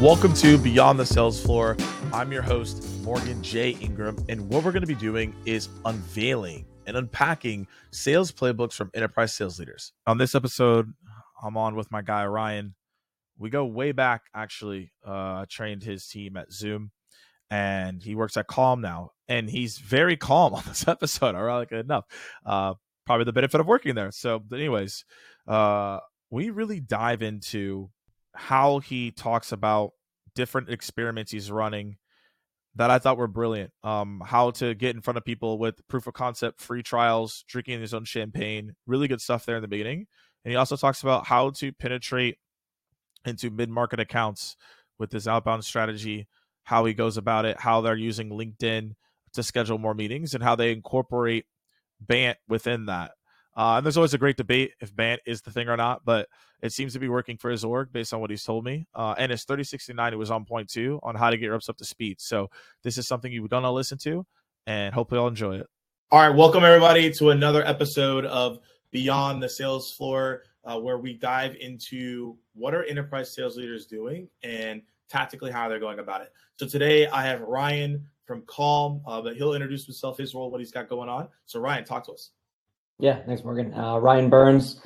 Welcome 0.00 0.32
to 0.34 0.58
Beyond 0.58 1.00
the 1.00 1.04
Sales 1.04 1.42
Floor. 1.42 1.76
I'm 2.12 2.30
your 2.30 2.40
host, 2.40 2.86
Morgan 3.02 3.42
J. 3.42 3.70
Ingram, 3.80 4.16
and 4.28 4.48
what 4.48 4.62
we're 4.62 4.70
going 4.70 4.84
to 4.84 4.86
be 4.86 4.94
doing 4.94 5.34
is 5.44 5.68
unveiling 5.84 6.66
and 6.86 6.96
unpacking 6.96 7.66
sales 7.90 8.30
playbooks 8.30 8.74
from 8.74 8.92
enterprise 8.94 9.34
sales 9.34 9.58
leaders. 9.58 9.92
On 10.06 10.16
this 10.16 10.36
episode, 10.36 10.94
I'm 11.42 11.56
on 11.56 11.74
with 11.74 11.90
my 11.90 12.02
guy, 12.02 12.24
Ryan. 12.26 12.76
We 13.38 13.50
go 13.50 13.64
way 13.66 13.90
back, 13.90 14.22
actually. 14.32 14.92
Uh, 15.04 15.46
trained 15.50 15.82
his 15.82 16.06
team 16.06 16.36
at 16.36 16.52
Zoom, 16.52 16.92
and 17.50 18.00
he 18.00 18.14
works 18.14 18.36
at 18.36 18.46
Calm 18.46 18.80
now, 18.80 19.10
and 19.26 19.50
he's 19.50 19.78
very 19.78 20.16
calm 20.16 20.54
on 20.54 20.62
this 20.68 20.86
episode, 20.86 21.34
ironically 21.34 21.80
enough. 21.80 22.04
Uh, 22.46 22.74
probably 23.04 23.24
the 23.24 23.32
benefit 23.32 23.60
of 23.60 23.66
working 23.66 23.96
there. 23.96 24.12
So, 24.12 24.44
anyways, 24.52 25.04
uh, 25.48 25.98
we 26.30 26.50
really 26.50 26.78
dive 26.78 27.20
into 27.20 27.90
how 28.38 28.78
he 28.78 29.10
talks 29.10 29.50
about 29.50 29.90
different 30.36 30.70
experiments 30.70 31.32
he's 31.32 31.50
running 31.50 31.96
that 32.76 32.88
I 32.90 33.00
thought 33.00 33.18
were 33.18 33.26
brilliant. 33.26 33.72
Um, 33.82 34.22
how 34.24 34.52
to 34.52 34.74
get 34.74 34.94
in 34.94 35.02
front 35.02 35.18
of 35.18 35.24
people 35.24 35.58
with 35.58 35.86
proof 35.88 36.06
of 36.06 36.14
concept, 36.14 36.60
free 36.60 36.84
trials, 36.84 37.44
drinking 37.48 37.80
his 37.80 37.92
own 37.92 38.04
champagne, 38.04 38.76
really 38.86 39.08
good 39.08 39.20
stuff 39.20 39.44
there 39.44 39.56
in 39.56 39.62
the 39.62 39.68
beginning. 39.68 40.06
And 40.44 40.52
he 40.52 40.56
also 40.56 40.76
talks 40.76 41.02
about 41.02 41.26
how 41.26 41.50
to 41.50 41.72
penetrate 41.72 42.38
into 43.24 43.50
mid 43.50 43.68
market 43.68 43.98
accounts 43.98 44.56
with 45.00 45.10
his 45.10 45.26
outbound 45.26 45.64
strategy, 45.64 46.28
how 46.62 46.84
he 46.84 46.94
goes 46.94 47.16
about 47.16 47.44
it, 47.44 47.58
how 47.58 47.80
they're 47.80 47.96
using 47.96 48.30
LinkedIn 48.30 48.92
to 49.32 49.42
schedule 49.42 49.78
more 49.78 49.94
meetings, 49.94 50.32
and 50.34 50.44
how 50.44 50.54
they 50.54 50.70
incorporate 50.70 51.46
BANT 52.00 52.38
within 52.46 52.86
that. 52.86 53.10
Uh, 53.58 53.76
and 53.76 53.84
there's 53.84 53.96
always 53.96 54.14
a 54.14 54.18
great 54.18 54.36
debate 54.36 54.70
if 54.80 54.94
BANT 54.94 55.20
is 55.26 55.42
the 55.42 55.50
thing 55.50 55.68
or 55.68 55.76
not, 55.76 56.04
but 56.04 56.28
it 56.62 56.72
seems 56.72 56.92
to 56.92 57.00
be 57.00 57.08
working 57.08 57.36
for 57.36 57.50
his 57.50 57.64
org 57.64 57.92
based 57.92 58.14
on 58.14 58.20
what 58.20 58.30
he's 58.30 58.44
told 58.44 58.64
me. 58.64 58.86
Uh, 58.94 59.16
and 59.18 59.32
his 59.32 59.42
3069, 59.42 60.12
it 60.12 60.16
was 60.16 60.30
on 60.30 60.44
point 60.44 60.70
too 60.70 61.00
on 61.02 61.16
how 61.16 61.28
to 61.28 61.36
get 61.36 61.48
reps 61.48 61.68
up 61.68 61.76
to 61.78 61.84
speed. 61.84 62.20
So 62.20 62.48
this 62.84 62.96
is 62.98 63.08
something 63.08 63.32
you're 63.32 63.48
going 63.48 63.64
to 63.64 63.70
listen 63.72 63.98
to, 63.98 64.24
and 64.68 64.94
hopefully 64.94 65.20
I'll 65.20 65.26
enjoy 65.26 65.56
it. 65.56 65.66
All 66.12 66.20
right. 66.20 66.34
Welcome, 66.34 66.62
everybody, 66.62 67.10
to 67.14 67.30
another 67.30 67.66
episode 67.66 68.24
of 68.26 68.60
Beyond 68.92 69.42
the 69.42 69.48
Sales 69.48 69.92
Floor, 69.92 70.44
uh, 70.64 70.78
where 70.78 70.98
we 70.98 71.14
dive 71.14 71.56
into 71.60 72.36
what 72.54 72.74
are 72.74 72.84
enterprise 72.84 73.34
sales 73.34 73.56
leaders 73.56 73.86
doing 73.86 74.28
and 74.44 74.82
tactically 75.10 75.50
how 75.50 75.68
they're 75.68 75.80
going 75.80 75.98
about 75.98 76.20
it. 76.20 76.32
So 76.60 76.66
today 76.66 77.08
I 77.08 77.24
have 77.24 77.40
Ryan 77.40 78.06
from 78.24 78.42
Calm, 78.46 79.02
uh, 79.04 79.20
but 79.20 79.36
he'll 79.36 79.54
introduce 79.54 79.84
himself, 79.84 80.16
his 80.16 80.32
role, 80.32 80.48
what 80.48 80.60
he's 80.60 80.70
got 80.70 80.88
going 80.88 81.08
on. 81.08 81.28
So, 81.46 81.58
Ryan, 81.58 81.84
talk 81.84 82.06
to 82.06 82.12
us. 82.12 82.30
Yeah, 83.00 83.22
thanks, 83.24 83.44
Morgan. 83.44 83.72
Uh, 83.74 83.98
Ryan 83.98 84.28
Byrnes, 84.28 84.80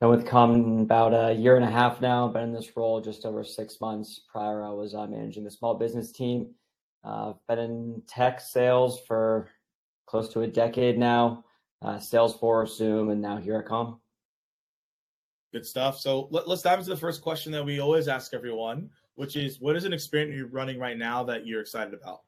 been 0.00 0.10
with 0.10 0.26
Calm 0.26 0.80
about 0.80 1.12
a 1.12 1.34
year 1.34 1.56
and 1.56 1.64
a 1.64 1.70
half 1.70 2.00
now. 2.00 2.28
Been 2.28 2.44
in 2.44 2.52
this 2.52 2.76
role 2.76 3.00
just 3.00 3.24
over 3.24 3.42
six 3.42 3.80
months. 3.80 4.20
Prior, 4.30 4.62
I 4.62 4.70
was 4.70 4.94
uh, 4.94 5.08
managing 5.08 5.42
the 5.42 5.50
small 5.50 5.74
business 5.74 6.12
team. 6.12 6.54
Uh, 7.02 7.32
been 7.48 7.58
in 7.58 8.02
tech 8.06 8.40
sales 8.40 9.00
for 9.08 9.50
close 10.06 10.28
to 10.34 10.42
a 10.42 10.46
decade 10.46 10.98
now. 10.98 11.44
Uh, 11.82 11.96
Salesforce, 11.96 12.76
Zoom, 12.76 13.10
and 13.10 13.20
now 13.20 13.36
here 13.38 13.56
at 13.56 13.66
Calm. 13.66 14.00
Good 15.52 15.66
stuff. 15.66 15.98
So 15.98 16.28
let, 16.30 16.46
us 16.46 16.62
dive 16.62 16.78
into 16.78 16.90
the 16.90 16.96
first 16.96 17.22
question 17.22 17.50
that 17.52 17.64
we 17.64 17.80
always 17.80 18.06
ask 18.06 18.34
everyone, 18.34 18.88
which 19.16 19.34
is, 19.34 19.60
what 19.60 19.74
is 19.74 19.84
an 19.84 19.92
experiment 19.92 20.36
you're 20.36 20.46
running 20.46 20.78
right 20.78 20.96
now 20.96 21.24
that 21.24 21.44
you're 21.44 21.60
excited 21.60 21.94
about? 21.94 22.20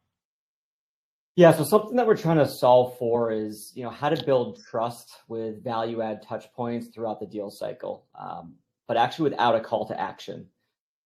Yeah, 1.37 1.53
so 1.53 1.65
something 1.65 1.97
that 1.97 2.07
we're 2.07 2.17
trying 2.17 2.39
to 2.39 2.49
solve 2.49 2.99
for 2.99 3.31
is, 3.31 3.73
you 3.75 3.85
know, 3.85 3.91
how 3.91 4.09
to 4.09 4.25
build 4.25 4.61
trust 4.69 5.11
with 5.29 5.63
value 5.63 6.03
add 6.03 6.23
touch 6.23 6.53
points 6.53 6.89
throughout 6.89 7.21
the 7.21 7.27
deal 7.27 7.51
cycle, 7.51 8.07
um, 8.19 8.55
but 8.89 8.97
actually 8.97 9.31
without 9.31 9.55
a 9.55 9.61
call 9.61 9.87
to 9.87 10.01
action. 10.01 10.47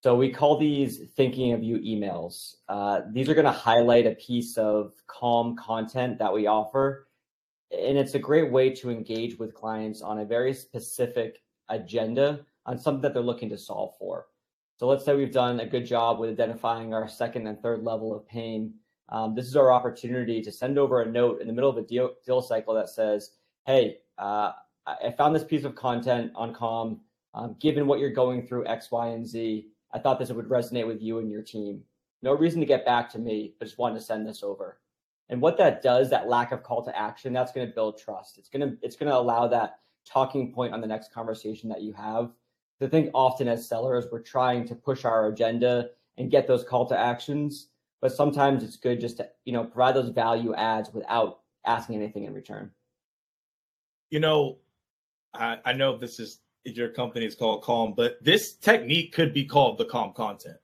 So 0.03 0.15
we 0.15 0.31
call 0.31 0.59
these 0.59 1.11
thinking 1.17 1.53
of 1.53 1.63
you 1.63 1.79
emails. 1.79 2.57
Uh, 2.69 3.03
these 3.13 3.29
are 3.29 3.35
going 3.35 3.45
to 3.45 3.51
highlight 3.51 4.07
a 4.07 4.15
piece 4.17 4.57
of 4.59 4.93
calm 5.07 5.57
content 5.57 6.19
that 6.19 6.33
we 6.33 6.47
offer. 6.47 7.09
And 7.71 7.97
it's 7.97 8.15
a 8.15 8.19
great 8.19 8.51
way 8.51 8.71
to 8.71 8.91
engage 8.91 9.39
with 9.39 9.55
clients 9.55 10.03
on 10.03 10.19
a 10.19 10.25
very 10.25 10.53
specific 10.53 11.43
agenda 11.69 12.45
on 12.67 12.79
something 12.79 13.03
that 13.03 13.15
they're 13.15 13.23
looking 13.23 13.51
to 13.51 13.59
solve 13.59 13.95
for. 13.99 14.27
So 14.77 14.87
let's 14.87 15.05
say 15.05 15.15
we've 15.15 15.33
done 15.33 15.61
a 15.61 15.67
good 15.67 15.87
job 15.87 16.19
with 16.19 16.31
identifying 16.31 16.93
our 16.93 17.09
second 17.09 17.47
and 17.47 17.61
third 17.61 17.83
level 17.83 18.15
of 18.15 18.27
pain 18.27 18.75
um, 19.09 19.35
this 19.35 19.47
is 19.47 19.57
our 19.57 19.73
opportunity 19.73 20.41
to 20.43 20.53
send 20.53 20.79
over 20.79 21.03
a 21.03 21.07
note 21.07 21.41
in 21.41 21.47
the 21.47 21.53
middle 21.53 21.71
of 21.71 21.77
a 21.77 21.83
deal, 21.83 22.11
deal 22.25 22.41
cycle 22.41 22.75
that 22.75 22.89
says, 22.89 23.33
hey, 23.67 23.99
uh, 24.19 24.53
I 24.87 25.13
found 25.17 25.35
this 25.35 25.45
piece 25.45 25.65
of 25.65 25.75
content 25.75 26.33
on 26.35 26.55
Calm. 26.55 27.01
Um, 27.35 27.57
given 27.59 27.87
what 27.87 27.99
you're 27.99 28.13
going 28.13 28.47
through 28.47 28.67
X, 28.67 28.91
Y, 28.93 29.09
and 29.09 29.27
Z, 29.27 29.67
I 29.93 29.99
thought 29.99 30.19
this 30.19 30.31
would 30.31 30.49
resonate 30.49 30.87
with 30.87 31.03
you 31.03 31.19
and 31.19 31.31
your 31.31 31.43
team. 31.43 31.83
No 32.23 32.33
reason 32.33 32.61
to 32.61 32.67
get 32.67 32.85
back 32.85 33.11
to 33.11 33.19
me, 33.19 33.55
but 33.59 33.67
just 33.67 33.79
wanted 33.79 33.97
to 33.97 34.05
send 34.05 34.27
this 34.27 34.43
over. 34.43 34.79
And 35.31 35.41
what 35.41 35.59
that 35.59 35.83
does, 35.83 36.11
that 36.11 36.29
lack 36.29 36.53
of 36.53 36.63
call 36.63 36.85
to 36.85 36.97
action, 36.97 37.33
that's 37.33 37.51
going 37.51 37.67
to 37.67 37.75
build 37.75 37.99
trust. 37.99 38.39
It's 38.39 38.49
going 38.49 38.61
to 38.61 38.77
it's 38.83 38.97
going 38.97 39.11
to 39.11 39.19
allow 39.19 39.49
that 39.49 39.79
talking 40.07 40.53
point 40.53 40.75
on 40.75 40.81
the 40.81 40.87
next 40.87 41.13
conversation 41.13 41.69
that 41.71 41.83
you 41.83 41.93
have. 41.95 42.31
I 42.81 42.87
think 42.87 43.11
often 43.15 43.49
as 43.49 43.67
sellers, 43.67 44.07
we're 44.13 44.21
trying 44.21 44.67
to 44.69 44.75
push 44.75 45.05
our 45.05 45.29
agenda 45.29 45.91
and 46.19 46.31
get 46.31 46.47
those 46.47 46.65
call 46.65 46.87
to 46.87 46.99
actions 46.99 47.69
but 48.05 48.13
sometimes 48.13 48.63
it's 48.63 48.77
good 48.77 49.01
just 49.01 49.17
to 49.17 49.27
you 49.47 49.53
know 49.55 49.65
provide 49.65 49.97
those 49.97 50.11
value 50.11 50.55
adds 50.55 50.93
without 50.93 51.41
asking 51.65 51.97
anything 51.97 52.25
in 52.25 52.35
return. 52.35 52.71
You 54.11 54.21
know 54.21 54.59
i, 55.33 55.57
I 55.65 55.73
know 55.73 55.97
this 55.97 56.21
is 56.21 56.41
your 56.67 56.91
company 56.91 57.25
is 57.25 57.35
called 57.35 57.63
calm 57.63 57.95
but 57.97 58.23
this 58.23 58.57
technique 58.57 59.15
could 59.15 59.33
be 59.33 59.47
called 59.47 59.79
the 59.79 59.87
calm 59.87 60.13
content. 60.13 60.59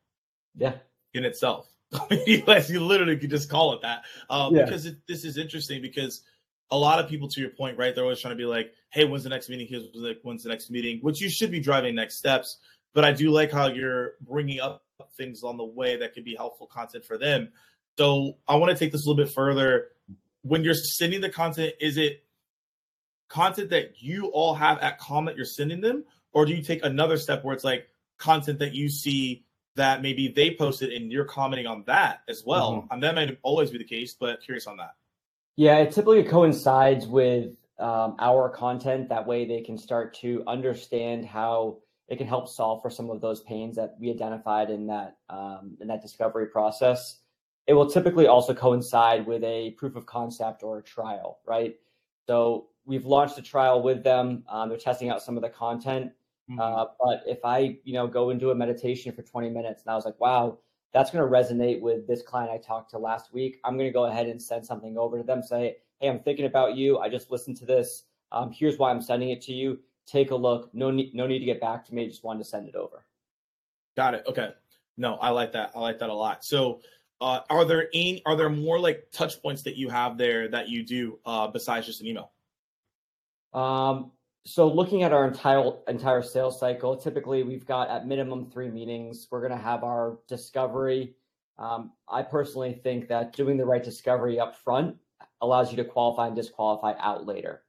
Yeah. 0.54 0.74
In 1.14 1.24
itself. 1.24 1.66
You 2.26 2.80
literally 2.80 3.16
could 3.16 3.30
just 3.30 3.48
call 3.48 3.72
it 3.72 3.80
that. 3.80 4.02
Um, 4.28 4.54
yeah. 4.54 4.66
because 4.66 4.84
it, 4.84 4.98
this 5.08 5.24
is 5.24 5.38
interesting 5.38 5.80
because 5.80 6.20
a 6.70 6.76
lot 6.76 7.02
of 7.02 7.08
people 7.08 7.26
to 7.26 7.40
your 7.40 7.50
point 7.50 7.78
right 7.78 7.94
they're 7.94 8.04
always 8.04 8.20
trying 8.20 8.32
to 8.32 8.38
be 8.38 8.44
like 8.44 8.74
hey 8.90 9.06
when's 9.06 9.24
the 9.24 9.30
next 9.30 9.48
meeting? 9.48 9.66
Here's 9.66 9.86
like 9.94 10.18
when's 10.24 10.42
the 10.42 10.50
next 10.50 10.70
meeting? 10.70 10.98
Which 11.00 11.22
you 11.22 11.30
should 11.30 11.50
be 11.50 11.58
driving 11.58 11.94
next 11.94 12.18
steps 12.18 12.58
but 12.92 13.04
i 13.04 13.12
do 13.12 13.30
like 13.30 13.52
how 13.52 13.68
you're 13.68 14.14
bringing 14.20 14.60
up 14.60 14.82
things 15.16 15.42
on 15.42 15.56
the 15.56 15.64
way 15.64 15.96
that 15.96 16.14
could 16.14 16.24
be 16.24 16.34
helpful 16.34 16.66
content 16.66 17.04
for 17.04 17.18
them. 17.18 17.50
So 17.98 18.38
I 18.48 18.56
want 18.56 18.70
to 18.70 18.78
take 18.78 18.92
this 18.92 19.04
a 19.04 19.08
little 19.08 19.24
bit 19.24 19.32
further. 19.32 19.88
When 20.42 20.64
you're 20.64 20.74
sending 20.74 21.20
the 21.20 21.28
content, 21.28 21.74
is 21.80 21.96
it 21.96 22.24
content 23.28 23.70
that 23.70 24.02
you 24.02 24.26
all 24.26 24.54
have 24.54 24.78
at 24.78 24.98
comment 24.98 25.36
you're 25.36 25.46
sending 25.46 25.80
them, 25.80 26.04
or 26.32 26.46
do 26.46 26.54
you 26.54 26.62
take 26.62 26.84
another 26.84 27.16
step 27.16 27.44
where 27.44 27.54
it's 27.54 27.64
like 27.64 27.88
content 28.18 28.58
that 28.58 28.74
you 28.74 28.88
see 28.88 29.44
that 29.76 30.02
maybe 30.02 30.28
they 30.28 30.54
posted 30.54 30.92
and 30.92 31.12
you're 31.12 31.24
commenting 31.24 31.66
on 31.66 31.84
that 31.86 32.22
as 32.28 32.42
well? 32.44 32.72
Mm-hmm. 32.72 32.92
And 32.92 33.02
that 33.02 33.14
might 33.14 33.38
always 33.42 33.70
be 33.70 33.78
the 33.78 33.84
case, 33.84 34.14
but 34.18 34.42
curious 34.42 34.66
on 34.66 34.76
that. 34.78 34.94
Yeah, 35.56 35.78
it 35.78 35.92
typically 35.92 36.24
coincides 36.24 37.06
with 37.06 37.50
um, 37.78 38.16
our 38.18 38.48
content. 38.48 39.08
That 39.08 39.26
way 39.26 39.46
they 39.46 39.60
can 39.60 39.76
start 39.76 40.14
to 40.20 40.42
understand 40.46 41.26
how 41.26 41.78
it 42.10 42.18
can 42.18 42.26
help 42.26 42.48
solve 42.48 42.82
for 42.82 42.90
some 42.90 43.08
of 43.08 43.20
those 43.20 43.40
pains 43.42 43.76
that 43.76 43.94
we 43.98 44.10
identified 44.10 44.68
in 44.68 44.86
that 44.88 45.16
um, 45.30 45.76
in 45.80 45.86
that 45.86 46.02
discovery 46.02 46.46
process. 46.46 47.20
It 47.66 47.74
will 47.74 47.88
typically 47.88 48.26
also 48.26 48.52
coincide 48.52 49.26
with 49.26 49.44
a 49.44 49.70
proof 49.72 49.94
of 49.94 50.04
concept 50.04 50.64
or 50.64 50.78
a 50.78 50.82
trial, 50.82 51.38
right? 51.46 51.76
So 52.26 52.66
we've 52.84 53.06
launched 53.06 53.38
a 53.38 53.42
trial 53.42 53.80
with 53.82 54.02
them. 54.02 54.42
Um, 54.48 54.68
they're 54.68 54.78
testing 54.78 55.08
out 55.08 55.22
some 55.22 55.36
of 55.36 55.42
the 55.42 55.48
content. 55.48 56.10
Mm-hmm. 56.50 56.58
Uh, 56.58 56.86
but 56.98 57.22
if 57.26 57.44
I, 57.44 57.76
you 57.84 57.92
know, 57.92 58.08
go 58.08 58.30
and 58.30 58.40
do 58.40 58.50
a 58.50 58.54
meditation 58.54 59.12
for 59.12 59.22
20 59.22 59.50
minutes 59.50 59.82
and 59.82 59.92
I 59.92 59.94
was 59.94 60.04
like, 60.04 60.18
wow, 60.18 60.58
that's 60.92 61.12
going 61.12 61.22
to 61.22 61.30
resonate 61.30 61.80
with 61.80 62.08
this 62.08 62.22
client 62.22 62.50
I 62.50 62.58
talked 62.58 62.90
to 62.90 62.98
last 62.98 63.32
week. 63.32 63.60
I'm 63.64 63.76
going 63.76 63.88
to 63.88 63.92
go 63.92 64.06
ahead 64.06 64.26
and 64.26 64.42
send 64.42 64.66
something 64.66 64.98
over 64.98 65.18
to 65.18 65.22
them. 65.22 65.42
Say, 65.42 65.76
hey, 66.00 66.08
I'm 66.08 66.18
thinking 66.18 66.46
about 66.46 66.76
you. 66.76 66.98
I 66.98 67.08
just 67.08 67.30
listened 67.30 67.56
to 67.58 67.66
this. 67.66 68.04
Um, 68.32 68.50
here's 68.50 68.78
why 68.78 68.90
I'm 68.90 69.02
sending 69.02 69.30
it 69.30 69.42
to 69.42 69.52
you 69.52 69.78
take 70.06 70.30
a 70.30 70.36
look. 70.36 70.70
No 70.74 70.90
need, 70.90 71.14
no 71.14 71.26
need 71.26 71.40
to 71.40 71.44
get 71.44 71.60
back 71.60 71.86
to 71.86 71.94
me. 71.94 72.06
Just 72.06 72.24
wanted 72.24 72.40
to 72.40 72.44
send 72.44 72.68
it 72.68 72.74
over. 72.74 73.04
Got 73.96 74.14
it. 74.14 74.24
Okay. 74.26 74.50
No, 74.96 75.14
I 75.16 75.30
like 75.30 75.52
that. 75.52 75.72
I 75.74 75.80
like 75.80 75.98
that 76.00 76.10
a 76.10 76.14
lot. 76.14 76.44
So, 76.44 76.80
uh, 77.20 77.40
are 77.50 77.64
there 77.64 77.88
any, 77.92 78.22
are 78.24 78.34
there 78.34 78.48
more 78.48 78.78
like 78.78 79.08
touch 79.12 79.42
points 79.42 79.62
that 79.62 79.76
you 79.76 79.90
have 79.90 80.16
there 80.16 80.48
that 80.48 80.68
you 80.68 80.82
do 80.82 81.18
uh, 81.26 81.46
besides 81.48 81.86
just 81.86 82.00
an 82.00 82.06
email? 82.06 82.32
Um, 83.52 84.12
so 84.46 84.66
looking 84.68 85.02
at 85.02 85.12
our 85.12 85.26
entire 85.26 85.72
entire 85.86 86.22
sales 86.22 86.58
cycle, 86.58 86.96
typically 86.96 87.42
we've 87.42 87.66
got 87.66 87.90
at 87.90 88.06
minimum 88.06 88.50
three 88.50 88.70
meetings. 88.70 89.28
We're 89.30 89.40
going 89.40 89.52
to 89.52 89.62
have 89.62 89.84
our 89.84 90.18
discovery. 90.28 91.14
Um, 91.58 91.92
I 92.08 92.22
personally 92.22 92.72
think 92.72 93.08
that 93.08 93.34
doing 93.34 93.58
the 93.58 93.66
right 93.66 93.84
discovery 93.84 94.40
up 94.40 94.56
front 94.56 94.96
allows 95.42 95.70
you 95.70 95.76
to 95.76 95.84
qualify 95.84 96.28
and 96.28 96.36
disqualify 96.36 96.94
out 96.98 97.26
later. 97.26 97.62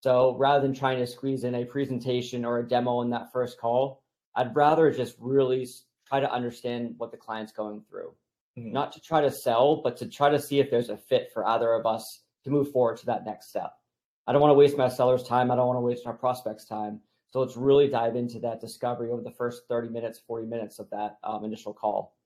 So 0.00 0.36
rather 0.36 0.60
than 0.60 0.74
trying 0.74 0.98
to 0.98 1.06
squeeze 1.06 1.44
in 1.44 1.54
a 1.54 1.64
presentation 1.64 2.44
or 2.44 2.58
a 2.58 2.68
demo 2.68 3.02
in 3.02 3.10
that 3.10 3.32
first 3.32 3.58
call, 3.58 4.02
I'd 4.34 4.54
rather 4.54 4.90
just 4.90 5.16
really 5.18 5.66
try 6.06 6.20
to 6.20 6.30
understand 6.30 6.94
what 6.98 7.10
the 7.10 7.16
client's 7.16 7.52
going 7.52 7.82
through. 7.88 8.14
Mm-hmm. 8.58 8.72
Not 8.72 8.92
to 8.92 9.00
try 9.00 9.20
to 9.20 9.30
sell, 9.30 9.82
but 9.82 9.96
to 9.98 10.08
try 10.08 10.30
to 10.30 10.40
see 10.40 10.60
if 10.60 10.70
there's 10.70 10.90
a 10.90 10.96
fit 10.96 11.30
for 11.32 11.46
either 11.46 11.72
of 11.72 11.86
us 11.86 12.22
to 12.44 12.50
move 12.50 12.70
forward 12.70 12.98
to 12.98 13.06
that 13.06 13.24
next 13.24 13.48
step. 13.48 13.72
I 14.26 14.32
don't 14.32 14.40
want 14.40 14.50
to 14.50 14.54
waste 14.54 14.76
my 14.76 14.88
seller's 14.88 15.22
time. 15.22 15.50
I 15.50 15.56
don't 15.56 15.66
want 15.66 15.76
to 15.76 15.82
waste 15.82 16.06
our 16.06 16.12
prospect's 16.12 16.64
time. 16.64 17.00
So 17.30 17.40
let's 17.40 17.56
really 17.56 17.88
dive 17.88 18.16
into 18.16 18.38
that 18.40 18.60
discovery 18.60 19.10
over 19.10 19.22
the 19.22 19.30
first 19.30 19.62
30 19.68 19.88
minutes, 19.88 20.20
40 20.26 20.46
minutes 20.46 20.78
of 20.78 20.88
that 20.90 21.18
um, 21.22 21.44
initial 21.44 21.72
call. 21.74 22.16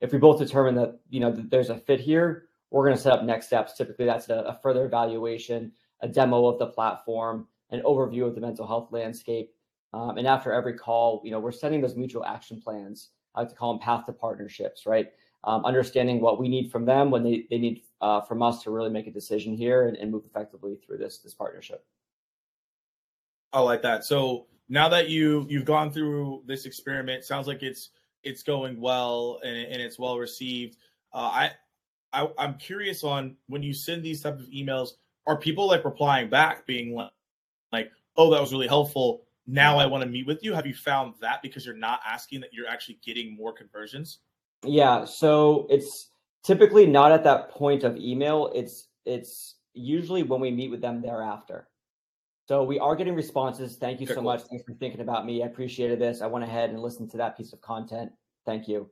if 0.00 0.12
we 0.12 0.18
both 0.18 0.38
determine 0.38 0.74
that 0.76 0.98
you 1.10 1.20
know 1.20 1.32
that 1.32 1.50
there's 1.50 1.70
a 1.70 1.76
fit 1.76 2.00
here, 2.00 2.46
we're 2.70 2.84
going 2.84 2.96
to 2.96 3.02
set 3.02 3.12
up 3.12 3.24
next 3.24 3.46
steps. 3.46 3.76
Typically, 3.76 4.06
that's 4.06 4.28
a, 4.28 4.34
a 4.34 4.58
further 4.62 4.84
evaluation, 4.84 5.72
a 6.02 6.08
demo 6.08 6.46
of 6.46 6.58
the 6.58 6.66
platform, 6.66 7.46
an 7.70 7.82
overview 7.82 8.26
of 8.26 8.34
the 8.34 8.40
mental 8.40 8.66
health 8.66 8.88
landscape, 8.90 9.52
um, 9.92 10.18
and 10.18 10.26
after 10.26 10.52
every 10.52 10.74
call, 10.74 11.20
you 11.24 11.30
know, 11.30 11.40
we're 11.40 11.52
setting 11.52 11.80
those 11.80 11.96
mutual 11.96 12.24
action 12.24 12.60
plans. 12.60 13.10
I 13.34 13.40
like 13.40 13.48
to 13.50 13.54
call 13.54 13.72
them 13.72 13.82
path 13.82 14.06
to 14.06 14.12
partnerships, 14.12 14.86
right? 14.86 15.08
Um, 15.44 15.64
understanding 15.64 16.20
what 16.20 16.38
we 16.38 16.48
need 16.48 16.70
from 16.70 16.84
them 16.84 17.10
when 17.10 17.22
they, 17.22 17.46
they 17.50 17.58
need 17.58 17.82
uh, 18.00 18.20
from 18.20 18.42
us 18.42 18.62
to 18.62 18.70
really 18.70 18.90
make 18.90 19.06
a 19.06 19.10
decision 19.10 19.56
here 19.56 19.88
and, 19.88 19.96
and 19.96 20.10
move 20.10 20.24
effectively 20.26 20.78
through 20.84 20.98
this 20.98 21.18
this 21.18 21.34
partnership. 21.34 21.84
I 23.52 23.60
like 23.60 23.82
that. 23.82 24.04
So 24.04 24.46
now 24.68 24.88
that 24.90 25.08
you 25.08 25.46
you've 25.48 25.64
gone 25.64 25.90
through 25.90 26.42
this 26.46 26.66
experiment, 26.66 27.24
sounds 27.24 27.46
like 27.46 27.62
it's 27.62 27.90
it's 28.22 28.42
going 28.42 28.80
well 28.80 29.40
and, 29.42 29.56
and 29.56 29.82
it's 29.82 29.98
well 29.98 30.18
received. 30.18 30.76
Uh, 31.12 31.18
I, 31.32 31.50
I 32.12 32.28
I'm 32.38 32.54
curious 32.58 33.02
on 33.02 33.36
when 33.48 33.62
you 33.62 33.72
send 33.72 34.02
these 34.02 34.22
type 34.22 34.38
of 34.38 34.46
emails, 34.46 34.90
are 35.26 35.36
people 35.36 35.66
like 35.66 35.84
replying 35.84 36.28
back, 36.28 36.66
being 36.66 36.94
like, 36.94 37.10
like, 37.72 37.90
oh, 38.16 38.30
that 38.30 38.40
was 38.40 38.52
really 38.52 38.68
helpful. 38.68 39.22
Now 39.46 39.78
I 39.78 39.86
want 39.86 40.02
to 40.04 40.08
meet 40.08 40.26
with 40.26 40.42
you. 40.42 40.52
Have 40.52 40.66
you 40.66 40.74
found 40.74 41.14
that 41.20 41.42
because 41.42 41.66
you're 41.66 41.76
not 41.76 42.00
asking 42.06 42.40
that 42.40 42.52
you're 42.52 42.68
actually 42.68 42.98
getting 43.04 43.36
more 43.36 43.52
conversions? 43.52 44.18
Yeah, 44.64 45.04
so 45.04 45.66
it's 45.70 46.10
typically 46.44 46.86
not 46.86 47.12
at 47.12 47.24
that 47.24 47.50
point 47.50 47.84
of 47.84 47.96
email. 47.96 48.50
It's 48.54 48.88
it's 49.06 49.56
usually 49.72 50.22
when 50.22 50.40
we 50.40 50.50
meet 50.50 50.70
with 50.70 50.80
them 50.80 51.00
thereafter. 51.00 51.68
So 52.48 52.64
we 52.64 52.78
are 52.80 52.96
getting 52.96 53.14
responses. 53.14 53.76
Thank 53.76 54.00
you 54.00 54.08
so 54.08 54.20
much. 54.20 54.42
Thanks 54.42 54.64
for 54.64 54.74
thinking 54.74 55.00
about 55.00 55.24
me. 55.24 55.42
I 55.42 55.46
appreciated 55.46 56.00
this. 56.00 56.20
I 56.20 56.26
went 56.26 56.44
ahead 56.44 56.70
and 56.70 56.80
listened 56.80 57.10
to 57.12 57.16
that 57.18 57.36
piece 57.36 57.52
of 57.52 57.60
content. 57.60 58.10
Thank 58.44 58.66
you. 58.66 58.90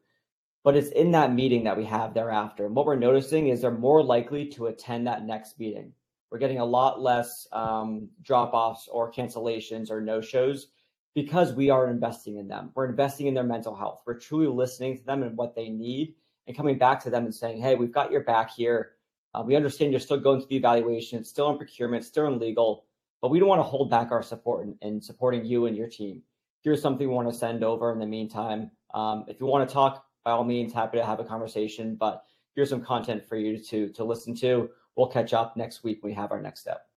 But 0.63 0.77
it's 0.77 0.91
in 0.91 1.11
that 1.13 1.33
meeting 1.33 1.65
that 1.65 1.77
we 1.77 1.85
have 1.87 2.15
thereafter. 2.15 2.67
And 2.67 2.75
what 2.75 2.87
we're 2.87 2.95
noticing 2.95 3.49
is 3.49 3.61
they're 3.61 3.73
more 3.73 4.03
likely 4.03 4.47
to 4.51 4.67
attend 4.67 5.07
that 5.07 5.25
next 5.25 5.59
meeting. 5.59 5.93
We're 6.31 6.39
getting 6.39 6.59
a 6.59 6.65
lot 6.65 7.01
less 7.01 7.47
um, 7.53 8.09
drop 8.23 8.53
offs 8.53 8.89
or 8.91 9.13
cancellations 9.13 9.91
or 9.91 10.01
no 10.01 10.21
shows 10.21 10.69
because 11.15 11.53
we 11.55 11.71
are 11.71 11.89
investing 11.89 12.37
in 12.37 12.49
them. 12.49 12.71
We're 12.75 12.89
investing 12.89 13.27
in 13.27 13.35
their 13.35 13.45
mental 13.45 13.75
health. 13.75 14.03
We're 14.07 14.19
truly 14.19 14.47
listening 14.47 14.99
to 14.99 15.05
them 15.05 15.23
and 15.23 15.37
what 15.37 15.55
they 15.55 15.69
need 15.69 16.15
and 16.47 16.57
coming 16.57 16.79
back 16.79 17.03
to 17.05 17.11
them 17.11 17.25
and 17.25 17.35
saying, 17.35 17.61
hey, 17.61 17.75
we've 17.75 17.93
got 17.93 18.13
your 18.13 18.25
back 18.25 18.51
here. 18.55 18.93
Uh, 19.35 19.43
we 19.47 19.57
understand 19.57 19.93
you're 19.93 20.01
still 20.01 20.21
going 20.21 20.41
through 20.41 20.49
the 20.49 20.57
evaluation, 20.57 21.19
it's 21.19 21.29
still 21.29 21.51
in 21.51 21.59
procurement, 21.59 22.05
still 22.05 22.27
in 22.27 22.39
legal 22.39 22.85
but 23.21 23.31
we 23.31 23.39
don't 23.39 23.49
want 23.49 23.59
to 23.61 23.65
hold 23.65 23.91
back 23.91 24.11
our 24.11 24.23
support 24.23 24.67
in, 24.67 24.77
in 24.81 25.01
supporting 25.01 25.45
you 25.45 25.67
and 25.67 25.77
your 25.77 25.89
team. 25.89 26.23
Here's 26.63 26.81
something 26.81 27.09
we 27.09 27.15
want 27.15 27.31
to 27.31 27.35
send 27.35 27.65
over 27.65 27.93
in 27.93 27.99
the 27.99 28.07
meantime. 28.07 28.71
Um, 28.95 29.25
if 29.29 29.41
you 29.41 29.47
want 29.47 29.69
to 29.69 29.73
talk, 29.73 30.05
by 30.25 30.33
all 30.33 30.45
means, 30.45 30.73
happy 30.73 30.99
to 30.99 31.05
have 31.05 31.21
a 31.21 31.25
conversation. 31.25 31.97
But 31.97 32.25
here's 32.55 32.71
some 32.71 32.83
content 32.83 33.27
for 33.27 33.37
you 33.37 33.59
to 33.65 33.89
to 33.91 34.05
listen 34.05 34.35
to. 34.37 34.71
We'll 34.99 35.07
catch 35.07 35.33
up 35.33 35.57
next 35.57 35.85
week 35.85 36.01
we 36.03 36.13
have 36.15 36.33
our 36.33 36.41
next 36.41 36.61
step. 36.63 36.89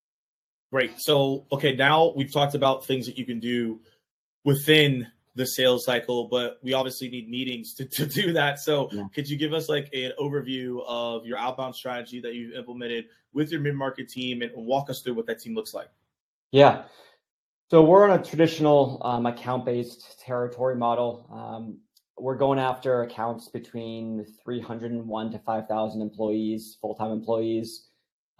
Great. 0.71 0.93
So, 0.97 1.45
okay, 1.51 1.75
now 1.75 2.13
we've 2.15 2.33
talked 2.33 2.55
about 2.55 2.83
things 2.83 3.05
that 3.05 3.15
you 3.15 3.25
can 3.25 3.39
do 3.39 3.79
within 4.43 5.05
the 5.35 5.45
sales 5.45 5.85
cycle, 5.85 6.27
but 6.27 6.57
we 6.63 6.73
obviously 6.73 7.09
need 7.09 7.29
meetings 7.29 7.75
to, 7.75 7.85
to 7.85 8.07
do 8.07 8.33
that. 8.33 8.59
So, 8.59 8.89
yeah. 8.91 9.03
could 9.13 9.29
you 9.29 9.37
give 9.37 9.53
us 9.53 9.69
like 9.69 9.87
an 9.93 10.13
overview 10.19 10.83
of 10.87 11.27
your 11.27 11.37
outbound 11.37 11.75
strategy 11.75 12.19
that 12.21 12.33
you've 12.33 12.55
implemented 12.55 13.05
with 13.33 13.51
your 13.51 13.61
mid 13.61 13.75
market 13.75 14.09
team 14.09 14.41
and 14.41 14.51
walk 14.55 14.89
us 14.89 15.03
through 15.03 15.13
what 15.13 15.27
that 15.27 15.39
team 15.39 15.53
looks 15.53 15.75
like? 15.75 15.89
Yeah. 16.51 16.85
So 17.69 17.83
we're 17.83 18.09
on 18.09 18.19
a 18.19 18.23
traditional 18.23 18.99
um, 19.05 19.27
account-based 19.27 20.19
territory 20.19 20.75
model. 20.75 21.27
Um, 21.31 21.77
we're 22.17 22.35
going 22.35 22.57
after 22.57 23.03
accounts 23.03 23.47
between 23.47 24.25
301 24.43 25.31
to 25.31 25.39
5,000 25.39 26.01
employees, 26.01 26.77
full-time 26.81 27.11
employees. 27.11 27.89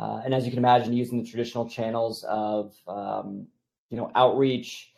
Uh, 0.02 0.20
and 0.26 0.34
as 0.34 0.46
you 0.46 0.52
can 0.52 0.58
imagine, 0.58 0.94
using 0.94 1.22
the 1.22 1.30
traditional 1.30 1.70
channels 1.70 2.26
of, 2.28 2.76
um, 2.88 3.46
you 3.92 3.98
know, 3.98 4.12
outreach, 4.16 4.94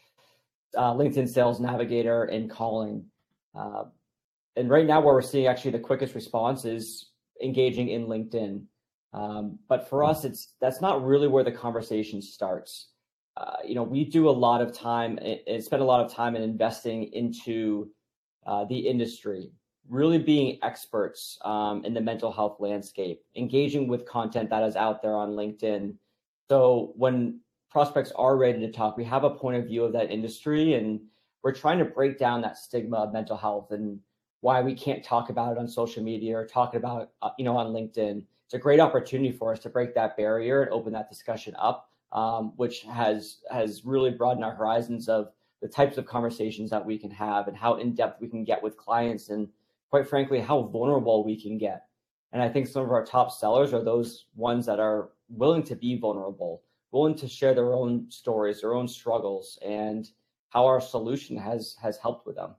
uh, 0.78 0.94
LinkedIn 0.94 1.28
Sales 1.28 1.60
Navigator, 1.60 2.24
and 2.24 2.50
calling. 2.50 3.04
Uh, 3.54 3.84
and 4.56 4.70
right 4.70 4.88
now, 4.88 5.02
where 5.02 5.14
we're 5.14 5.22
seeing 5.22 5.48
actually 5.48 5.72
the 5.72 5.80
quickest 5.80 6.16
response 6.16 6.64
is 6.64 7.10
engaging 7.44 7.90
in 7.90 8.08
LinkedIn. 8.08 8.64
Um, 9.12 9.60
but 9.68 9.90
for 9.90 10.06
us, 10.06 10.24
it's 10.24 10.54
that's 10.62 10.80
not 10.80 11.06
really 11.06 11.28
where 11.28 11.44
the 11.44 11.52
conversation 11.52 12.22
starts. 12.22 12.88
Uh, 13.36 13.58
you 13.68 13.76
know, 13.76 13.84
we 13.84 14.06
do 14.06 14.30
a 14.30 14.32
lot 14.32 14.62
of 14.62 14.74
time 14.74 15.20
and 15.48 15.62
spend 15.62 15.82
a 15.82 15.86
lot 15.86 16.06
of 16.06 16.14
time 16.14 16.38
in 16.38 16.44
investing 16.44 17.12
into 17.12 17.90
uh, 18.46 18.64
the 18.66 18.78
industry, 18.78 19.52
really 19.90 20.18
being 20.18 20.60
experts 20.64 21.38
um, 21.44 21.84
in 21.86 21.94
the 21.94 22.02
mental 22.02 22.32
health 22.32 22.58
landscape, 22.60 23.22
engaging 23.36 23.88
with 23.88 24.06
content 24.06 24.50
that 24.50 24.64
is 24.64 24.76
out 24.76 25.02
there 25.02 25.16
on 25.16 25.32
LinkedIn. 25.32 25.96
So 26.50 26.94
when 26.96 27.40
prospects 27.70 28.12
are 28.16 28.38
ready 28.38 28.60
to 28.60 28.72
talk, 28.72 28.98
we 28.98 29.04
have 29.06 29.24
a 29.24 29.30
point 29.30 29.58
of 29.58 29.66
view 29.66 29.84
of 29.84 29.94
that 29.94 30.12
industry, 30.12 30.76
and 30.76 31.02
we're 31.44 31.54
trying 31.54 31.80
to 31.80 31.86
break 31.86 32.18
down 32.18 32.42
that 32.42 32.58
stigma 32.58 32.98
of 32.98 33.14
mental 33.14 33.38
health 33.38 33.72
and 33.72 34.00
why 34.42 34.62
we 34.62 34.76
can't 34.76 35.04
talk 35.04 35.30
about 35.30 35.54
it 35.54 35.58
on 35.58 35.68
social 35.68 36.04
media 36.04 36.38
or 36.38 36.46
talk 36.46 36.76
about 36.76 37.12
uh, 37.22 37.30
you 37.38 37.46
know 37.46 37.58
on 37.58 37.68
LinkedIn. 37.68 38.24
It's 38.46 38.54
a 38.54 38.60
great 38.60 38.80
opportunity 38.80 39.32
for 39.32 39.52
us 39.52 39.60
to 39.60 39.70
break 39.70 39.96
that 39.96 40.16
barrier 40.18 40.64
and 40.64 40.72
open 40.72 40.94
that 40.94 41.10
discussion 41.10 41.56
up 41.58 41.90
um, 42.14 42.54
which 42.56 42.82
has 42.84 43.40
has 43.52 43.84
really 43.84 44.12
broadened 44.12 44.46
our 44.46 44.54
horizons 44.54 45.10
of 45.10 45.32
the 45.62 45.68
types 45.68 45.98
of 45.98 46.06
conversations 46.06 46.70
that 46.70 46.86
we 46.86 46.98
can 46.98 47.12
have 47.12 47.48
and 47.48 47.58
how 47.58 47.76
in 47.76 47.94
depth 47.94 48.22
we 48.22 48.28
can 48.28 48.44
get 48.44 48.62
with 48.62 48.78
clients 48.78 49.30
and 49.30 49.48
quite 49.94 50.10
frankly 50.10 50.40
how 50.40 50.64
vulnerable 50.64 51.24
we 51.24 51.40
can 51.40 51.56
get. 51.56 51.86
And 52.32 52.42
I 52.42 52.50
think 52.50 52.66
some 52.66 52.82
of 52.84 52.90
our 52.90 53.06
top 53.06 53.32
sellers 53.32 53.76
are 53.76 53.84
those 53.84 54.26
ones 54.36 54.66
that 54.66 54.80
are 54.80 55.10
willing 55.30 55.62
to 55.66 55.76
be 55.76 56.00
vulnerable, 56.00 56.64
willing 56.92 57.14
to 57.18 57.28
share 57.28 57.54
their 57.54 57.74
own 57.74 58.10
stories, 58.10 58.62
their 58.62 58.74
own 58.74 58.88
struggles, 58.88 59.60
and 59.64 60.10
how 60.50 60.66
our 60.66 60.82
solution 60.82 61.38
has 61.38 61.76
has 61.80 62.00
helped 62.00 62.26
with 62.26 62.38
them. 62.38 62.56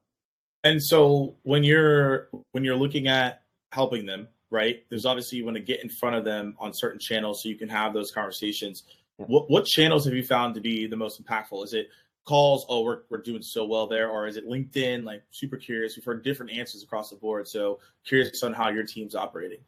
And 0.62 0.80
so 0.80 1.34
when 1.42 1.64
you're 1.64 2.28
when 2.52 2.62
you're 2.62 2.76
looking 2.76 3.08
at 3.08 3.42
helping 3.72 4.06
them, 4.06 4.28
right? 4.50 4.84
There's 4.88 5.04
obviously 5.04 5.38
you 5.38 5.44
want 5.44 5.56
to 5.56 5.60
get 5.60 5.82
in 5.82 5.88
front 5.88 6.14
of 6.14 6.24
them 6.24 6.54
on 6.60 6.72
certain 6.72 7.00
channels 7.00 7.42
so 7.42 7.48
you 7.48 7.56
can 7.56 7.68
have 7.68 7.92
those 7.92 8.12
conversations. 8.12 8.84
What 9.16 9.50
what 9.50 9.66
channels 9.66 10.04
have 10.04 10.14
you 10.14 10.22
found 10.22 10.54
to 10.54 10.60
be 10.60 10.86
the 10.86 10.96
most 10.96 11.20
impactful? 11.20 11.64
Is 11.64 11.74
it 11.74 11.88
calls? 12.24 12.66
Oh, 12.68 12.82
we're 12.82 13.02
we're 13.10 13.22
doing 13.22 13.42
so 13.42 13.64
well 13.64 13.86
there, 13.86 14.08
or 14.08 14.26
is 14.26 14.36
it 14.36 14.48
LinkedIn? 14.48 15.04
Like 15.04 15.22
super 15.30 15.56
curious. 15.56 15.96
We've 15.96 16.04
heard 16.04 16.24
different 16.24 16.52
answers 16.52 16.82
across 16.82 17.10
the 17.10 17.16
board, 17.16 17.48
so 17.48 17.80
curious 18.04 18.42
on 18.42 18.52
how 18.52 18.70
your 18.70 18.84
team's 18.84 19.14
operating. 19.14 19.58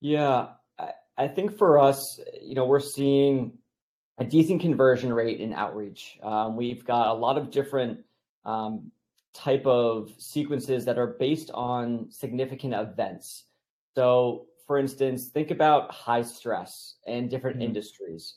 Yeah, 0.00 0.48
I, 0.78 0.90
I 1.16 1.28
think 1.28 1.56
for 1.56 1.78
us, 1.78 2.20
you 2.42 2.54
know, 2.54 2.66
we're 2.66 2.80
seeing 2.80 3.52
a 4.18 4.24
decent 4.24 4.60
conversion 4.60 5.12
rate 5.12 5.40
in 5.40 5.52
outreach. 5.52 6.18
Um, 6.22 6.56
we've 6.56 6.84
got 6.84 7.08
a 7.08 7.14
lot 7.14 7.36
of 7.38 7.50
different 7.50 8.00
um, 8.44 8.90
type 9.34 9.66
of 9.66 10.10
sequences 10.18 10.84
that 10.86 10.98
are 10.98 11.16
based 11.18 11.50
on 11.52 12.10
significant 12.10 12.74
events. 12.74 13.44
So, 13.94 14.46
for 14.66 14.78
instance, 14.78 15.28
think 15.28 15.50
about 15.50 15.92
high 15.92 16.22
stress 16.22 16.96
and 17.06 17.30
different 17.30 17.56
mm-hmm. 17.56 17.66
industries 17.66 18.36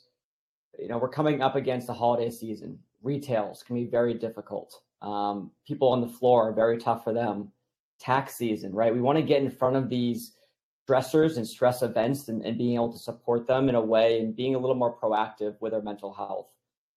you 0.80 0.88
know, 0.88 0.98
we're 0.98 1.08
coming 1.08 1.42
up 1.42 1.56
against 1.56 1.86
the 1.86 1.92
holiday 1.92 2.30
season. 2.30 2.78
Retails 3.02 3.62
can 3.62 3.76
be 3.76 3.86
very 3.86 4.14
difficult. 4.14 4.82
Um, 5.02 5.50
people 5.66 5.88
on 5.88 6.00
the 6.00 6.08
floor 6.08 6.48
are 6.48 6.52
very 6.52 6.78
tough 6.78 7.04
for 7.04 7.12
them. 7.12 7.52
Tax 7.98 8.34
season, 8.34 8.72
right? 8.72 8.92
We 8.92 9.00
want 9.00 9.16
to 9.18 9.22
get 9.22 9.42
in 9.42 9.50
front 9.50 9.76
of 9.76 9.88
these 9.88 10.34
stressors 10.88 11.36
and 11.36 11.46
stress 11.46 11.82
events 11.82 12.28
and, 12.28 12.44
and 12.44 12.58
being 12.58 12.74
able 12.74 12.92
to 12.92 12.98
support 12.98 13.46
them 13.46 13.68
in 13.68 13.74
a 13.74 13.80
way 13.80 14.20
and 14.20 14.34
being 14.34 14.54
a 14.54 14.58
little 14.58 14.76
more 14.76 14.94
proactive 14.96 15.54
with 15.60 15.72
their 15.72 15.82
mental 15.82 16.12
health. 16.12 16.48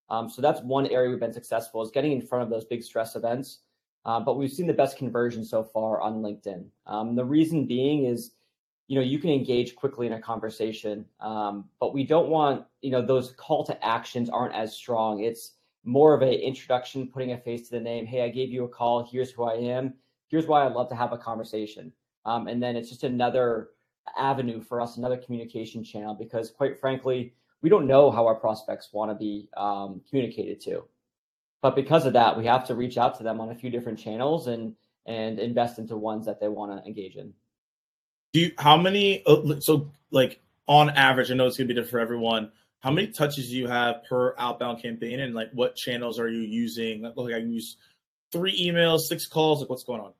Um, 0.10 0.30
so 0.30 0.42
that's 0.42 0.62
one 0.62 0.88
area 0.88 1.10
we've 1.10 1.20
been 1.20 1.34
successful 1.34 1.82
is 1.82 1.92
getting 1.92 2.12
in 2.12 2.22
front 2.22 2.44
of 2.44 2.50
those 2.50 2.66
big 2.66 2.84
stress 2.84 3.16
events. 3.16 3.60
Uh, 4.06 4.20
but 4.20 4.38
we've 4.38 4.52
seen 4.52 4.68
the 4.68 4.74
best 4.74 4.98
conversion 4.98 5.46
so 5.46 5.64
far 5.64 6.02
on 6.02 6.22
LinkedIn. 6.22 6.66
Um, 6.88 7.16
the 7.16 7.24
reason 7.24 7.66
being 7.66 8.06
is 8.06 8.32
you 8.88 8.96
know 8.96 9.02
you 9.02 9.18
can 9.18 9.30
engage 9.30 9.76
quickly 9.76 10.08
in 10.08 10.14
a 10.14 10.22
conversation 10.22 11.06
um, 11.20 11.66
but 11.80 11.94
we 11.94 12.04
don't 12.04 12.30
want 12.30 12.66
you 12.82 12.92
know 12.92 13.02
those 13.02 13.32
call 13.38 13.64
to 13.64 13.86
actions 13.86 14.30
aren't 14.30 14.54
as 14.54 14.76
strong 14.76 15.24
it's 15.24 15.54
more 15.84 16.14
of 16.14 16.22
an 16.22 16.30
introduction 16.30 17.08
putting 17.08 17.32
a 17.32 17.38
face 17.38 17.68
to 17.68 17.72
the 17.72 17.80
name 17.80 18.06
hey 18.06 18.24
i 18.24 18.30
gave 18.30 18.50
you 18.50 18.64
a 18.64 18.68
call 18.68 19.08
here's 19.10 19.32
who 19.32 19.44
i 19.44 19.54
am 19.54 19.94
here's 20.30 20.48
why 20.48 20.66
i'd 20.66 20.74
love 20.74 20.90
to 20.90 20.96
have 20.96 21.14
a 21.14 21.18
conversation 21.18 21.92
um, 22.26 22.48
and 22.48 22.64
then 22.64 22.76
it's 22.76 22.90
just 22.90 23.04
another 23.04 23.70
avenue 24.18 24.62
for 24.62 24.82
us 24.82 24.98
another 24.98 25.18
communication 25.18 25.84
channel 25.84 26.14
because 26.14 26.52
quite 26.52 26.80
frankly 26.80 27.34
we 27.62 27.70
don't 27.70 27.88
know 27.88 28.12
how 28.12 28.26
our 28.26 28.36
prospects 28.36 28.90
want 28.92 29.10
to 29.10 29.16
be 29.16 29.48
um, 29.58 30.02
communicated 30.10 30.60
to 30.60 30.84
but 31.62 31.76
because 31.76 32.06
of 32.06 32.14
that 32.14 32.38
we 32.38 32.46
have 32.46 32.66
to 32.66 32.76
reach 32.76 32.98
out 32.98 33.18
to 33.18 33.24
them 33.24 33.40
on 33.40 33.50
a 33.50 33.56
few 33.56 33.70
different 33.70 34.00
channels 34.00 34.48
and 34.48 34.76
and 35.06 35.40
invest 35.40 35.80
into 35.80 35.98
ones 35.98 36.26
that 36.26 36.40
they 36.40 36.48
want 36.48 36.72
to 36.72 36.86
engage 36.88 37.16
in 37.16 37.34
do 38.34 38.40
you, 38.40 38.52
how 38.58 38.76
many? 38.76 39.24
Uh, 39.26 39.60
so, 39.60 39.92
like 40.12 40.42
on 40.68 40.90
average, 40.90 41.32
I 41.32 41.36
know 41.36 41.46
it's 41.46 41.56
gonna 41.56 41.68
be 41.68 41.76
different 41.76 41.92
for 41.92 42.00
everyone. 42.00 42.52
How 42.84 42.92
many 42.92 43.08
touches 43.08 43.50
do 43.50 43.56
you 43.56 43.68
have 43.68 44.04
per 44.10 44.36
outbound 44.38 44.82
campaign, 44.82 45.22
and 45.22 45.34
like 45.34 45.50
what 45.54 45.78
channels 45.78 46.20
are 46.20 46.28
you 46.28 46.42
using? 46.42 47.02
Like, 47.16 47.34
I 47.34 47.38
use 47.38 47.78
three 48.34 48.60
emails, 48.60 49.02
six 49.02 49.26
calls. 49.26 49.62
Like, 49.62 49.70
what's 49.70 49.86
going 49.86 50.02
on? 50.02 50.12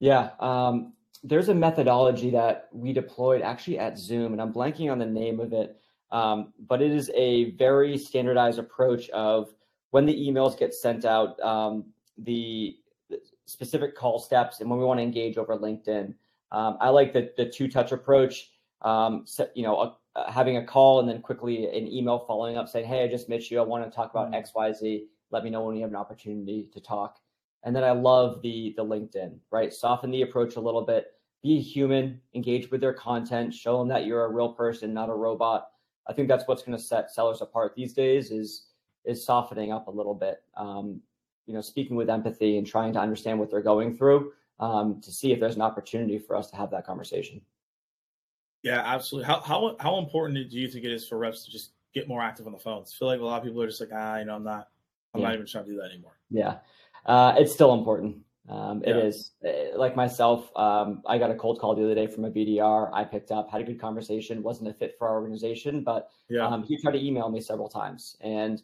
Yeah. 0.00 0.30
Um, 0.40 0.94
there's 1.22 1.50
a 1.50 1.54
methodology 1.54 2.30
that 2.30 2.70
we 2.72 2.94
deployed 2.94 3.42
actually 3.42 3.78
at 3.78 3.98
Zoom, 3.98 4.32
and 4.32 4.40
I'm 4.40 4.54
blanking 4.54 4.90
on 4.90 4.98
the 4.98 5.06
name 5.06 5.38
of 5.38 5.52
it, 5.52 5.76
um, 6.10 6.54
but 6.66 6.80
it 6.80 6.92
is 6.92 7.10
a 7.14 7.50
very 7.52 7.98
standardized 7.98 8.58
approach 8.58 9.10
of 9.10 9.54
when 9.90 10.06
the 10.06 10.14
emails 10.14 10.58
get 10.58 10.72
sent 10.72 11.04
out, 11.04 11.38
um, 11.40 11.84
the 12.16 12.74
specific 13.44 13.94
call 13.94 14.18
steps, 14.18 14.60
and 14.60 14.70
when 14.70 14.78
we 14.78 14.86
want 14.86 14.98
to 14.98 15.04
engage 15.04 15.36
over 15.36 15.58
LinkedIn. 15.58 16.14
Um, 16.52 16.78
I 16.80 16.88
like 16.88 17.12
the 17.12 17.32
the 17.36 17.50
two 17.50 17.68
touch 17.68 17.92
approach. 17.92 18.48
Um, 18.80 19.22
so, 19.26 19.46
you 19.54 19.62
know, 19.62 19.76
a, 19.78 19.96
uh, 20.14 20.30
having 20.30 20.58
a 20.58 20.64
call 20.64 21.00
and 21.00 21.08
then 21.08 21.22
quickly 21.22 21.66
an 21.66 21.86
email 21.86 22.18
following 22.18 22.56
up 22.56 22.68
saying, 22.68 22.86
"Hey, 22.86 23.04
I 23.04 23.08
just 23.08 23.28
missed 23.28 23.50
you. 23.50 23.58
I 23.58 23.62
want 23.62 23.84
to 23.84 23.90
talk 23.90 24.10
about 24.10 24.26
mm-hmm. 24.26 24.34
X, 24.34 24.52
Y, 24.54 24.72
Z. 24.72 25.06
Let 25.30 25.44
me 25.44 25.50
know 25.50 25.64
when 25.64 25.76
you 25.76 25.82
have 25.82 25.90
an 25.90 25.96
opportunity 25.96 26.68
to 26.72 26.80
talk." 26.80 27.18
And 27.64 27.74
then 27.74 27.84
I 27.84 27.92
love 27.92 28.42
the 28.42 28.74
the 28.76 28.84
LinkedIn, 28.84 29.38
right? 29.50 29.72
Soften 29.72 30.10
the 30.10 30.22
approach 30.22 30.56
a 30.56 30.60
little 30.60 30.82
bit. 30.82 31.12
Be 31.42 31.60
human, 31.60 32.20
engage 32.34 32.70
with 32.70 32.80
their 32.80 32.94
content, 32.94 33.52
show 33.52 33.78
them 33.78 33.88
that 33.88 34.06
you're 34.06 34.24
a 34.24 34.32
real 34.32 34.52
person, 34.52 34.94
not 34.94 35.08
a 35.08 35.14
robot. 35.14 35.68
I 36.06 36.12
think 36.12 36.28
that's 36.28 36.46
what's 36.46 36.62
going 36.62 36.76
to 36.76 36.82
set 36.82 37.10
sellers 37.10 37.42
apart 37.42 37.74
these 37.74 37.94
days 37.94 38.30
is 38.30 38.66
is 39.04 39.24
softening 39.24 39.72
up 39.72 39.88
a 39.88 39.90
little 39.90 40.14
bit. 40.14 40.42
Um, 40.56 41.00
you 41.46 41.54
know, 41.54 41.60
speaking 41.60 41.96
with 41.96 42.10
empathy 42.10 42.58
and 42.58 42.66
trying 42.66 42.92
to 42.92 43.00
understand 43.00 43.38
what 43.38 43.50
they're 43.50 43.62
going 43.62 43.96
through 43.96 44.32
um, 44.60 45.00
to 45.00 45.10
see 45.10 45.32
if 45.32 45.40
there's 45.40 45.56
an 45.56 45.62
opportunity 45.62 46.18
for 46.18 46.36
us 46.36 46.50
to 46.50 46.56
have 46.56 46.70
that 46.70 46.86
conversation. 46.86 47.40
Yeah, 48.62 48.82
absolutely. 48.84 49.26
How 49.26 49.40
how 49.40 49.76
how 49.80 49.98
important 49.98 50.50
do 50.50 50.58
you 50.58 50.68
think 50.68 50.84
it 50.84 50.92
is 50.92 51.06
for 51.06 51.18
reps 51.18 51.44
to 51.44 51.50
just 51.50 51.72
get 51.94 52.08
more 52.08 52.22
active 52.22 52.46
on 52.46 52.52
the 52.52 52.58
phones? 52.58 52.94
I 52.94 52.98
feel 52.98 53.08
like 53.08 53.20
a 53.20 53.24
lot 53.24 53.38
of 53.38 53.44
people 53.44 53.62
are 53.62 53.66
just 53.66 53.80
like, 53.80 53.90
ah, 53.92 54.18
you 54.18 54.24
know, 54.24 54.36
I'm 54.36 54.44
not, 54.44 54.68
I'm 55.14 55.20
yeah. 55.20 55.28
not 55.28 55.34
even 55.34 55.46
trying 55.46 55.64
to 55.64 55.70
do 55.70 55.76
that 55.78 55.90
anymore. 55.90 56.18
Yeah, 56.30 56.58
uh, 57.06 57.34
it's 57.36 57.52
still 57.52 57.74
important. 57.74 58.18
Um, 58.48 58.82
it 58.84 58.96
yeah. 58.96 59.02
is 59.02 59.32
uh, 59.44 59.78
like 59.78 59.96
myself. 59.96 60.50
Um, 60.56 61.02
I 61.06 61.18
got 61.18 61.30
a 61.30 61.34
cold 61.34 61.60
call 61.60 61.74
the 61.74 61.84
other 61.84 61.94
day 61.94 62.06
from 62.06 62.24
a 62.24 62.30
BDR. 62.30 62.90
I 62.92 63.04
picked 63.04 63.30
up, 63.30 63.50
had 63.50 63.60
a 63.60 63.64
good 63.64 63.80
conversation. 63.80 64.42
wasn't 64.42 64.68
a 64.68 64.74
fit 64.74 64.96
for 64.98 65.08
our 65.08 65.14
organization, 65.14 65.82
but 65.82 66.08
yeah. 66.28 66.46
um, 66.46 66.62
he 66.62 66.76
tried 66.80 66.92
to 66.92 67.04
email 67.04 67.28
me 67.28 67.40
several 67.40 67.68
times, 67.68 68.16
and 68.20 68.62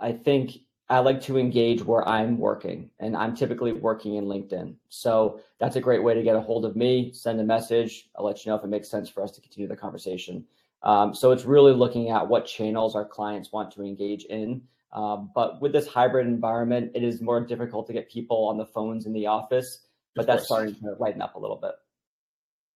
I 0.00 0.12
think 0.12 0.58
I 0.88 0.98
like 0.98 1.20
to 1.22 1.38
engage 1.38 1.82
where 1.82 2.06
I'm 2.06 2.38
working, 2.38 2.90
and 3.00 3.16
I'm 3.16 3.34
typically 3.34 3.72
working 3.72 4.16
in 4.16 4.26
LinkedIn. 4.26 4.74
So 4.90 5.40
that's 5.58 5.76
a 5.76 5.80
great 5.80 6.02
way 6.02 6.14
to 6.14 6.22
get 6.22 6.36
a 6.36 6.40
hold 6.40 6.64
of 6.66 6.76
me. 6.76 7.10
Send 7.12 7.40
a 7.40 7.44
message. 7.44 8.10
I'll 8.16 8.24
let 8.24 8.44
you 8.44 8.50
know 8.50 8.56
if 8.56 8.64
it 8.64 8.68
makes 8.68 8.88
sense 8.90 9.08
for 9.08 9.22
us 9.22 9.30
to 9.32 9.40
continue 9.40 9.66
the 9.66 9.76
conversation. 9.76 10.44
Um, 10.82 11.14
so 11.14 11.30
it's 11.32 11.44
really 11.44 11.72
looking 11.72 12.10
at 12.10 12.28
what 12.28 12.44
channels 12.44 12.94
our 12.94 13.06
clients 13.06 13.50
want 13.50 13.72
to 13.72 13.82
engage 13.82 14.24
in. 14.24 14.62
Um, 14.92 15.30
but 15.34 15.60
with 15.60 15.72
this 15.72 15.86
hybrid 15.86 16.26
environment, 16.26 16.92
it 16.94 17.02
is 17.02 17.22
more 17.22 17.40
difficult 17.40 17.86
to 17.86 17.94
get 17.94 18.10
people 18.10 18.44
on 18.46 18.58
the 18.58 18.66
phones 18.66 19.06
in 19.06 19.12
the 19.14 19.26
office. 19.26 19.80
But 20.14 20.26
that's 20.26 20.44
starting 20.44 20.74
to 20.76 20.94
lighten 21.00 21.22
up 21.22 21.34
a 21.34 21.38
little 21.38 21.56
bit. 21.56 21.72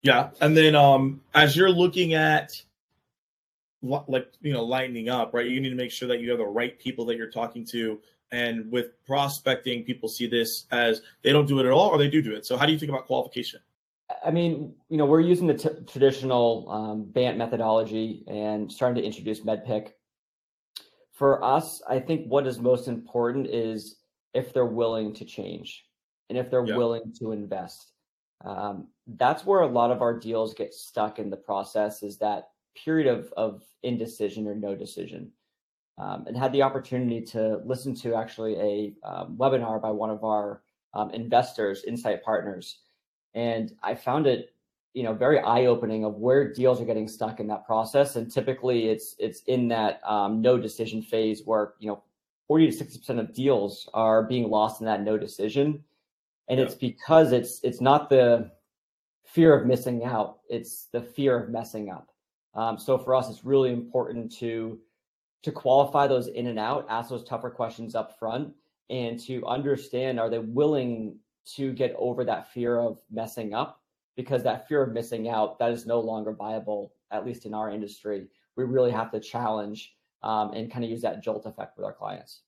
Yeah, 0.02 0.30
and 0.40 0.56
then 0.56 0.74
um, 0.74 1.20
as 1.34 1.56
you're 1.56 1.70
looking 1.70 2.14
at 2.14 2.62
like 3.82 4.32
you 4.40 4.52
know 4.52 4.64
lightening 4.64 5.08
up 5.08 5.32
right? 5.32 5.46
You 5.46 5.60
need 5.60 5.70
to 5.70 5.76
make 5.76 5.90
sure 5.90 6.08
that 6.08 6.20
you 6.20 6.30
have 6.30 6.38
the 6.38 6.46
right 6.46 6.78
people 6.78 7.04
that 7.06 7.16
you're 7.16 7.30
talking 7.30 7.64
to. 7.66 8.00
And 8.30 8.70
with 8.70 9.02
prospecting 9.06 9.84
people 9.84 10.08
see 10.08 10.26
this 10.26 10.66
as 10.70 11.00
they 11.22 11.32
don't 11.32 11.48
do 11.48 11.60
it 11.60 11.66
at 11.66 11.72
all 11.72 11.88
or 11.88 11.96
they 11.96 12.10
do 12.10 12.20
do 12.20 12.34
it. 12.34 12.44
So 12.44 12.58
how 12.58 12.66
do 12.66 12.72
you 12.72 12.78
think 12.78 12.90
about 12.90 13.06
qualification? 13.06 13.60
I 14.24 14.30
mean 14.30 14.74
you 14.88 14.96
know 14.96 15.06
we're 15.06 15.20
using 15.20 15.46
the 15.46 15.54
t- 15.54 15.68
traditional 15.86 16.68
um, 16.70 17.04
BANT 17.04 17.38
methodology 17.38 18.24
and 18.26 18.70
starting 18.70 19.00
to 19.02 19.06
introduce 19.06 19.40
MEDDPICC. 19.40 19.92
For 21.12 21.42
us 21.42 21.82
i 21.88 21.98
think 21.98 22.26
what 22.26 22.46
is 22.46 22.58
most 22.60 22.86
important 22.86 23.48
is 23.48 23.96
if 24.34 24.52
they're 24.52 24.64
willing 24.64 25.12
to 25.14 25.24
change 25.24 25.84
and 26.28 26.38
if 26.38 26.50
they're 26.50 26.66
yeah. 26.66 26.76
willing 26.76 27.12
to 27.18 27.32
invest. 27.32 27.92
Um, 28.44 28.88
that's 29.06 29.44
where 29.44 29.60
a 29.60 29.66
lot 29.66 29.90
of 29.90 30.02
our 30.02 30.18
deals 30.18 30.54
get 30.54 30.72
stuck 30.74 31.18
in 31.18 31.30
the 31.30 31.36
process 31.36 32.02
is 32.02 32.18
that 32.18 32.48
period 32.84 33.06
of, 33.06 33.32
of 33.36 33.62
indecision 33.82 34.46
or 34.46 34.54
no 34.54 34.74
decision. 34.74 35.30
Um, 35.98 36.24
and 36.28 36.36
had 36.36 36.52
the 36.52 36.62
opportunity 36.62 37.20
to 37.22 37.60
listen 37.64 37.92
to 37.96 38.14
actually 38.14 38.54
a 38.54 38.92
um, 39.04 39.36
webinar 39.36 39.82
by 39.82 39.90
one 39.90 40.10
of 40.10 40.22
our 40.22 40.62
um, 40.94 41.10
investors, 41.10 41.82
Insight 41.84 42.22
Partners, 42.22 42.78
and 43.34 43.72
I 43.82 43.94
found 43.94 44.26
it, 44.26 44.54
you 44.94 45.02
know, 45.02 45.12
very 45.12 45.38
eye 45.40 45.66
opening 45.66 46.04
of 46.04 46.14
where 46.16 46.52
deals 46.52 46.80
are 46.80 46.84
getting 46.84 47.08
stuck 47.08 47.40
in 47.40 47.46
that 47.48 47.66
process. 47.66 48.16
And 48.16 48.32
typically, 48.32 48.88
it's 48.88 49.14
it's 49.18 49.42
in 49.42 49.68
that 49.68 50.00
um, 50.08 50.40
no 50.40 50.56
decision 50.56 51.02
phase 51.02 51.42
where 51.44 51.74
you 51.78 51.88
know, 51.88 52.02
forty 52.46 52.66
to 52.66 52.72
sixty 52.72 52.98
percent 52.98 53.18
of 53.18 53.34
deals 53.34 53.88
are 53.94 54.22
being 54.22 54.48
lost 54.48 54.80
in 54.80 54.86
that 54.86 55.02
no 55.02 55.18
decision, 55.18 55.82
and 56.48 56.58
yeah. 56.58 56.64
it's 56.64 56.74
because 56.74 57.32
it's 57.32 57.60
it's 57.62 57.80
not 57.80 58.08
the 58.08 58.50
fear 59.24 59.58
of 59.58 59.66
missing 59.66 60.04
out; 60.04 60.38
it's 60.48 60.86
the 60.92 61.02
fear 61.02 61.38
of 61.38 61.50
messing 61.50 61.90
up. 61.90 62.08
Um, 62.58 62.76
so 62.76 62.98
for 62.98 63.14
us, 63.14 63.30
it's 63.30 63.44
really 63.44 63.72
important 63.72 64.32
to 64.38 64.80
to 65.44 65.52
qualify 65.52 66.08
those 66.08 66.26
in 66.26 66.48
and 66.48 66.58
out, 66.58 66.84
ask 66.90 67.08
those 67.08 67.22
tougher 67.22 67.50
questions 67.50 67.94
up 67.94 68.18
front, 68.18 68.52
and 68.90 69.20
to 69.20 69.46
understand 69.46 70.18
are 70.18 70.28
they 70.28 70.40
willing 70.40 71.16
to 71.54 71.72
get 71.72 71.94
over 71.96 72.24
that 72.24 72.52
fear 72.52 72.80
of 72.80 73.00
messing 73.12 73.54
up? 73.54 73.80
Because 74.16 74.42
that 74.42 74.66
fear 74.66 74.82
of 74.82 74.92
missing 74.92 75.28
out 75.28 75.60
that 75.60 75.70
is 75.70 75.86
no 75.86 76.00
longer 76.00 76.32
viable 76.32 76.92
at 77.12 77.24
least 77.24 77.46
in 77.46 77.54
our 77.54 77.70
industry. 77.70 78.26
We 78.56 78.64
really 78.64 78.90
have 78.90 79.12
to 79.12 79.20
challenge 79.20 79.94
um, 80.24 80.52
and 80.52 80.68
kind 80.68 80.84
of 80.84 80.90
use 80.90 81.02
that 81.02 81.22
jolt 81.22 81.46
effect 81.46 81.76
with 81.76 81.86
our 81.86 81.92
clients. 81.92 82.40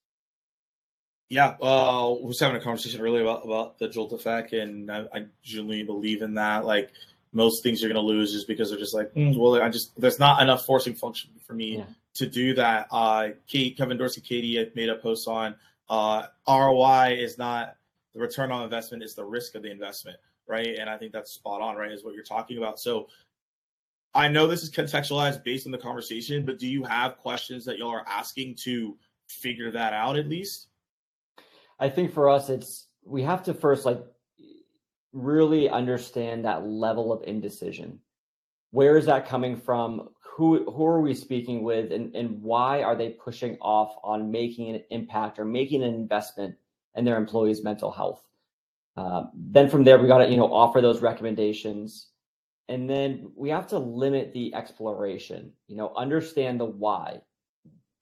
Yeah 1.29 1.55
uh, 1.63 2.11
I 2.11 2.21
was 2.21 2.41
having 2.41 2.57
a 2.57 2.61
conversation 2.61 3.01
earlier 3.01 3.23
about, 3.23 3.45
about 3.45 3.79
the 3.79 3.89
jolt 3.89 4.13
effect 4.13 4.53
and 4.53 4.91
I, 4.91 5.05
I 5.15 5.27
genuinely 5.45 5.85
believe 5.85 6.23
in 6.23 6.35
that. 6.35 6.65
Like 6.65 6.91
most 7.33 7.63
things 7.63 7.81
you're 7.81 7.93
going 7.93 8.05
to 8.05 8.13
lose 8.13 8.33
just 8.33 8.49
because 8.49 8.71
they're 8.71 8.79
just 8.79 8.95
like, 8.95 9.13
mm, 9.15 9.37
well, 9.37 9.63
I 9.63 9.69
just 9.69 9.99
there's 10.01 10.19
not 10.19 10.43
enough 10.43 10.67
forcing 10.67 10.95
function 10.95 11.31
for 11.47 11.55
me 11.55 11.79
yeah. 11.79 11.85
to 12.15 12.27
do 12.27 12.55
that. 12.55 12.89
Uh, 12.91 13.29
Kate, 13.47 13.77
Kevin 13.77 13.97
Dorsey, 13.97 14.21
KD 14.21 14.59
had 14.59 14.75
made 14.75 14.89
a 14.89 14.97
post 14.97 15.29
on 15.29 15.55
uh, 15.89 16.27
ROI 16.49 17.17
is 17.19 17.39
not 17.39 17.77
the 18.15 18.21
return 18.21 18.51
on 18.51 18.63
investment; 18.63 19.03
is 19.03 19.15
the 19.15 19.25
risk 19.25 19.55
of 19.55 19.63
the 19.63 19.71
investment, 19.71 20.17
right? 20.47 20.77
And 20.79 20.91
I 20.91 20.97
think 20.97 21.13
that's 21.13 21.33
spot 21.33 21.61
on, 21.61 21.77
right? 21.77 21.93
Is 21.93 22.05
what 22.05 22.15
you're 22.15 22.25
talking 22.25 22.59
about. 22.59 22.81
So 22.81 23.09
I 24.15 24.29
know 24.29 24.47
this 24.47 24.63
is 24.63 24.71
contextualized 24.71 25.45
based 25.45 25.67
on 25.67 25.73
the 25.73 25.79
conversation, 25.79 26.45
but 26.45 26.59
do 26.59 26.67
you 26.67 26.83
have 26.85 27.19
questions 27.19 27.65
that 27.67 27.79
y'all 27.79 27.91
are 27.91 28.05
asking 28.09 28.57
to 28.63 28.97
figure 29.29 29.71
that 29.71 29.93
out 29.93 30.17
at 30.17 30.29
least? 30.29 30.67
I 31.79 31.89
think 31.89 32.13
for 32.13 32.29
us, 32.29 32.49
it's 32.49 32.89
we 33.05 33.23
have 33.23 33.43
to 33.45 33.55
first 33.55 33.85
like 33.85 34.03
really 35.13 35.69
understand 35.69 36.45
that 36.45 36.67
level 36.67 37.13
of 37.13 37.23
indecision. 37.25 37.99
Where 38.71 38.97
is 38.97 39.07
that 39.07 39.29
coming 39.29 39.57
from? 39.57 40.11
Who 40.37 40.71
who 40.71 40.87
are 40.87 41.01
we 41.01 41.15
speaking 41.15 41.63
with, 41.63 41.93
and 41.93 42.15
and 42.15 42.41
why 42.41 42.83
are 42.83 42.97
they 42.97 43.11
pushing 43.11 43.59
off 43.61 43.97
on 44.05 44.31
making 44.31 44.75
an 44.75 44.83
impact 44.91 45.39
or 45.39 45.45
making 45.45 45.83
an 45.83 45.95
investment 45.95 46.55
in 46.95 47.05
their 47.05 47.17
employees' 47.17 47.65
mental 47.65 47.91
health? 47.91 48.23
Uh, 48.97 49.25
then 49.35 49.69
from 49.69 49.85
there, 49.85 49.99
we 49.99 50.07
got 50.07 50.19
to 50.19 50.31
you 50.31 50.37
know 50.37 50.53
offer 50.53 50.81
those 50.81 51.03
recommendations, 51.03 52.11
and 52.69 52.89
then 52.89 53.33
we 53.35 53.51
have 53.51 53.67
to 53.69 53.79
limit 53.79 54.33
the 54.33 54.55
exploration. 54.55 55.53
You 55.67 55.77
know, 55.77 55.93
understand 55.97 56.61
the 56.61 56.67
why. 56.67 57.21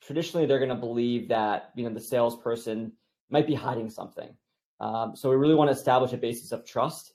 Traditionally, 0.03 0.47
they're 0.47 0.59
going 0.59 0.69
to 0.69 0.75
believe 0.75 1.29
that 1.29 1.71
you 1.75 1.85
know 1.85 1.95
the 1.95 2.00
salesperson 2.00 2.93
might 3.31 3.47
be 3.47 3.55
hiding 3.55 3.91
something 3.91 4.29
um, 4.80 5.16
so 5.16 5.28
we 5.28 5.37
really 5.37 5.54
want 5.54 5.68
to 5.68 5.76
establish 5.76 6.12
a 6.12 6.16
basis 6.16 6.52
of 6.52 6.64
trust. 6.64 7.14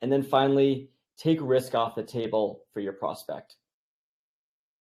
And 0.00 0.10
then 0.10 0.22
finally, 0.22 0.90
take 1.16 1.38
risk 1.40 1.74
off 1.74 1.94
the 1.94 2.02
table 2.02 2.64
for 2.72 2.80
your 2.80 2.94
prospect. 2.94 3.56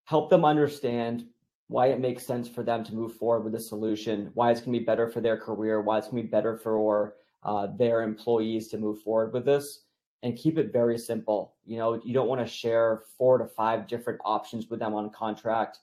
Help 0.05 0.29
them 0.29 0.45
understand 0.45 1.25
why 1.67 1.87
it 1.87 1.99
makes 1.99 2.25
sense 2.25 2.49
for 2.49 2.63
them 2.63 2.83
to 2.83 2.95
move 2.95 3.15
forward 3.15 3.43
with 3.43 3.55
a 3.55 3.59
solution, 3.59 4.31
why 4.33 4.51
it's 4.51 4.59
going 4.59 4.73
to 4.73 4.79
be 4.79 4.85
better 4.85 5.07
for 5.07 5.21
their 5.21 5.37
career, 5.37 5.81
why 5.81 5.97
it's 5.97 6.07
going 6.07 6.23
to 6.23 6.27
be 6.27 6.31
better 6.31 6.57
for 6.57 7.15
uh, 7.43 7.67
their 7.77 8.01
employees 8.01 8.67
to 8.67 8.77
move 8.77 9.01
forward 9.01 9.31
with 9.31 9.45
this, 9.45 9.83
and 10.23 10.37
keep 10.37 10.57
it 10.57 10.73
very 10.73 10.97
simple. 10.97 11.55
You 11.65 11.77
know, 11.77 12.01
you 12.03 12.13
don't 12.13 12.27
want 12.27 12.41
to 12.41 12.51
share 12.51 13.03
four 13.17 13.37
to 13.37 13.45
five 13.45 13.87
different 13.87 14.19
options 14.25 14.69
with 14.69 14.79
them 14.79 14.93
on 14.93 15.11
contract. 15.11 15.79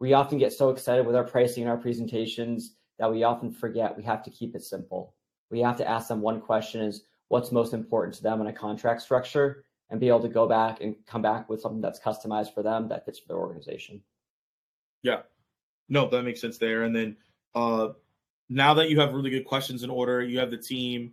We 0.00 0.12
often 0.12 0.38
get 0.38 0.52
so 0.52 0.70
excited 0.70 1.06
with 1.06 1.14
our 1.14 1.24
pricing 1.24 1.62
and 1.62 1.70
our 1.70 1.78
presentations 1.78 2.74
that 2.98 3.10
we 3.10 3.22
often 3.22 3.52
forget 3.52 3.96
we 3.96 4.02
have 4.02 4.22
to 4.24 4.30
keep 4.30 4.56
it 4.56 4.62
simple 4.62 5.14
we 5.52 5.60
have 5.60 5.76
to 5.76 5.88
ask 5.88 6.08
them 6.08 6.20
one 6.20 6.40
question 6.40 6.80
is 6.80 7.04
what's 7.28 7.52
most 7.52 7.74
important 7.74 8.14
to 8.16 8.22
them 8.22 8.40
in 8.40 8.48
a 8.48 8.52
contract 8.52 9.02
structure 9.02 9.64
and 9.90 10.00
be 10.00 10.08
able 10.08 10.20
to 10.20 10.28
go 10.28 10.48
back 10.48 10.80
and 10.80 10.96
come 11.06 11.22
back 11.22 11.48
with 11.48 11.60
something 11.60 11.80
that's 11.80 12.00
customized 12.00 12.52
for 12.54 12.62
them 12.62 12.88
that 12.88 13.04
fits 13.04 13.18
for 13.18 13.28
their 13.28 13.36
organization. 13.36 14.02
Yeah. 15.02 15.20
No, 15.88 16.08
that 16.08 16.22
makes 16.22 16.40
sense 16.40 16.58
there. 16.58 16.84
And 16.84 16.96
then 16.96 17.16
uh 17.54 17.90
now 18.48 18.74
that 18.74 18.90
you 18.90 18.98
have 19.00 19.14
really 19.14 19.30
good 19.30 19.44
questions 19.44 19.82
in 19.82 19.90
order, 19.90 20.22
you 20.22 20.38
have 20.38 20.50
the 20.50 20.58
team, 20.58 21.12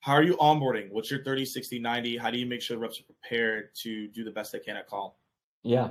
how 0.00 0.14
are 0.14 0.22
you 0.22 0.36
onboarding? 0.36 0.90
What's 0.90 1.10
your 1.10 1.22
30, 1.22 1.44
60, 1.44 1.78
90? 1.78 2.16
How 2.16 2.30
do 2.30 2.38
you 2.38 2.46
make 2.46 2.62
sure 2.62 2.76
the 2.76 2.80
reps 2.80 3.00
are 3.00 3.04
prepared 3.04 3.74
to 3.76 4.08
do 4.08 4.24
the 4.24 4.30
best 4.30 4.52
they 4.52 4.58
can 4.58 4.76
at 4.76 4.88
call? 4.88 5.20
Yeah. 5.62 5.90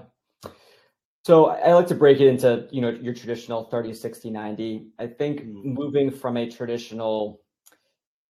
So 1.26 1.48
I 1.48 1.74
like 1.74 1.88
to 1.88 1.96
break 1.96 2.20
it 2.20 2.28
into, 2.28 2.68
you 2.72 2.82
know, 2.82 2.90
your 2.90 3.14
traditional 3.14 3.66
30, 3.66 3.94
60, 3.94 4.32
90. 4.32 4.88
I 4.98 5.08
think 5.08 5.42
mm-hmm. 5.42 5.74
moving 5.74 6.12
from 6.12 6.38
a 6.38 6.50
traditional 6.50 7.42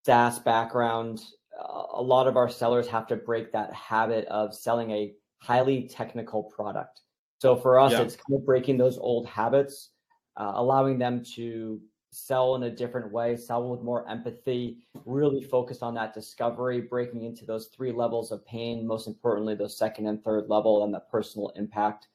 SaaS 0.09 0.39
background, 0.39 1.21
uh, 1.55 1.83
a 1.93 2.01
lot 2.01 2.25
of 2.25 2.35
our 2.35 2.49
sellers 2.49 2.87
have 2.87 3.05
to 3.05 3.15
break 3.15 3.51
that 3.51 3.71
habit 3.71 4.25
of 4.25 4.55
selling 4.55 4.89
a 4.89 5.13
highly 5.37 5.83
technical 5.83 6.41
product. 6.41 7.01
So 7.37 7.55
for 7.55 7.79
us, 7.79 7.91
yeah. 7.91 8.01
it's 8.01 8.15
kind 8.15 8.39
of 8.39 8.43
breaking 8.43 8.79
those 8.79 8.97
old 8.97 9.27
habits, 9.27 9.91
uh, 10.35 10.53
allowing 10.55 10.97
them 10.97 11.23
to 11.35 11.79
sell 12.09 12.55
in 12.55 12.63
a 12.63 12.71
different 12.71 13.11
way, 13.11 13.35
sell 13.35 13.69
with 13.69 13.83
more 13.83 14.09
empathy, 14.09 14.79
really 15.05 15.43
focus 15.43 15.83
on 15.83 15.93
that 15.93 16.15
discovery, 16.15 16.81
breaking 16.81 17.23
into 17.23 17.45
those 17.45 17.67
three 17.67 17.91
levels 17.91 18.31
of 18.31 18.43
pain, 18.47 18.87
most 18.87 19.05
importantly, 19.05 19.53
those 19.53 19.77
second 19.77 20.07
and 20.07 20.23
third 20.23 20.45
level 20.49 20.83
and 20.85 20.91
the 20.91 21.01
personal 21.01 21.49
impact. 21.55 22.07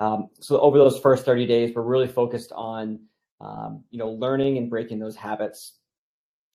Um, 0.00 0.30
so 0.40 0.58
over 0.60 0.78
those 0.78 0.98
first 0.98 1.26
30 1.26 1.46
days, 1.46 1.74
we're 1.74 1.82
really 1.82 2.08
focused 2.08 2.52
on, 2.52 2.98
um, 3.42 3.84
you 3.90 3.98
know, 3.98 4.08
learning 4.08 4.56
and 4.56 4.70
breaking 4.70 4.98
those 4.98 5.16
habits. 5.16 5.74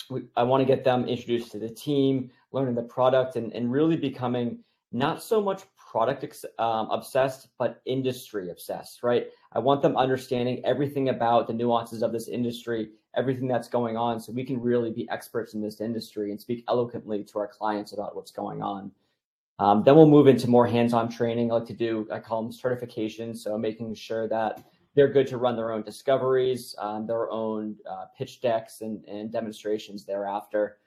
We, 0.10 0.24
I 0.36 0.44
want 0.44 0.62
to 0.62 0.66
get 0.66 0.84
them 0.84 1.08
introduced 1.08 1.52
to 1.52 1.60
the 1.60 1.70
team, 1.70 2.32
learning 2.52 2.76
the 2.76 2.84
product, 2.84 3.36
and, 3.36 3.54
and 3.54 3.72
really 3.72 3.96
becoming 3.96 4.60
not 4.92 5.24
so 5.24 5.42
much 5.42 5.64
product 5.78 6.46
um, 6.60 6.90
obsessed, 6.90 7.50
but 7.58 7.82
industry 7.86 8.50
obsessed, 8.50 9.04
right? 9.04 9.28
I 9.54 9.60
want 9.60 9.82
them 9.82 9.96
understanding 9.98 10.62
everything 10.66 11.10
about 11.10 11.48
the 11.48 11.54
nuances 11.54 12.02
of 12.02 12.12
this 12.12 12.28
industry, 12.28 12.90
everything 13.16 13.48
that's 13.48 13.68
going 13.68 13.98
on, 13.98 14.20
so 14.20 14.32
we 14.32 14.44
can 14.44 14.60
really 14.60 14.92
be 14.92 15.08
experts 15.10 15.54
in 15.54 15.62
this 15.62 15.82
industry 15.82 16.32
and 16.32 16.40
speak 16.40 16.64
eloquently 16.68 17.24
to 17.26 17.40
our 17.40 17.48
clients 17.48 17.94
about 17.94 18.16
what's 18.16 18.32
going 18.32 18.62
on. 18.62 18.92
Um, 19.60 19.84
then 19.84 19.96
we'll 19.96 20.08
move 20.08 20.28
into 20.28 20.50
more 20.50 20.66
hands-on 20.66 21.10
training. 21.10 21.52
I 21.52 21.56
like 21.56 21.68
to 21.68 21.74
do, 21.74 22.08
I 22.12 22.20
call 22.20 22.42
them 22.42 22.52
certifications. 22.52 23.38
So 23.38 23.58
making 23.58 23.94
sure 23.94 24.28
that 24.28 24.64
they're 24.96 25.12
good 25.12 25.28
to 25.28 25.38
run 25.38 25.56
their 25.56 25.72
own 25.72 25.84
discoveries, 25.84 26.76
um, 26.78 27.08
their 27.08 27.30
own 27.32 27.76
uh, 27.90 28.06
pitch 28.18 28.42
decks 28.42 28.82
and, 28.82 29.04
and 29.06 29.32
demonstrations 29.32 30.06
thereafter. 30.06 30.78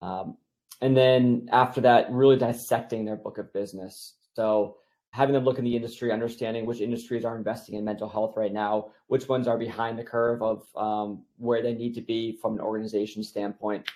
Um, 0.00 0.36
and 0.80 0.96
then 0.96 1.48
after 1.50 1.80
that, 1.80 2.10
really 2.10 2.36
dissecting 2.36 3.04
their 3.04 3.16
book 3.16 3.38
of 3.38 3.52
business. 3.52 4.14
So 4.34 4.76
having 5.10 5.34
them 5.34 5.44
look 5.44 5.58
in 5.58 5.64
the 5.64 5.74
industry, 5.74 6.12
understanding 6.12 6.66
which 6.66 6.80
industries 6.80 7.24
are 7.24 7.36
investing 7.36 7.74
in 7.74 7.84
mental 7.84 8.08
health 8.08 8.34
right 8.36 8.52
now, 8.52 8.90
which 9.08 9.28
ones 9.28 9.48
are 9.48 9.58
behind 9.58 9.98
the 9.98 10.04
curve 10.04 10.42
of 10.42 10.64
um, 10.76 11.24
where 11.38 11.62
they 11.62 11.74
need 11.74 11.94
to 11.94 12.00
be 12.00 12.38
from 12.40 12.54
an 12.54 12.60
organization 12.60 13.24
standpoint, 13.24 13.88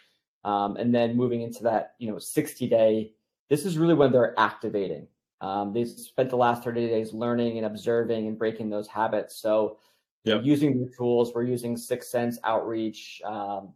um, 0.44 0.76
and 0.76 0.92
then 0.92 1.16
moving 1.16 1.42
into 1.42 1.62
that, 1.62 1.94
you 1.98 2.10
know, 2.10 2.18
60 2.18 2.66
day. 2.68 3.12
This 3.48 3.64
is 3.64 3.78
really 3.78 3.94
when 3.94 4.10
they're 4.10 4.38
activating. 4.40 5.06
Um, 5.42 5.72
they 5.72 5.84
spent 5.84 6.30
the 6.30 6.36
last 6.36 6.62
30 6.62 6.86
days 6.86 7.12
learning 7.12 7.58
and 7.58 7.66
observing 7.66 8.28
and 8.28 8.38
breaking 8.38 8.70
those 8.70 8.86
habits. 8.86 9.36
So, 9.36 9.78
yep. 10.24 10.42
using 10.44 10.80
the 10.80 10.90
tools, 10.96 11.32
we're 11.34 11.42
using 11.42 11.74
6sense 11.74 12.36
Outreach, 12.44 13.20
um, 13.24 13.74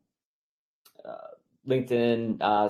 uh, 1.05 1.35
LinkedIn, 1.69 2.39
uh, 2.41 2.69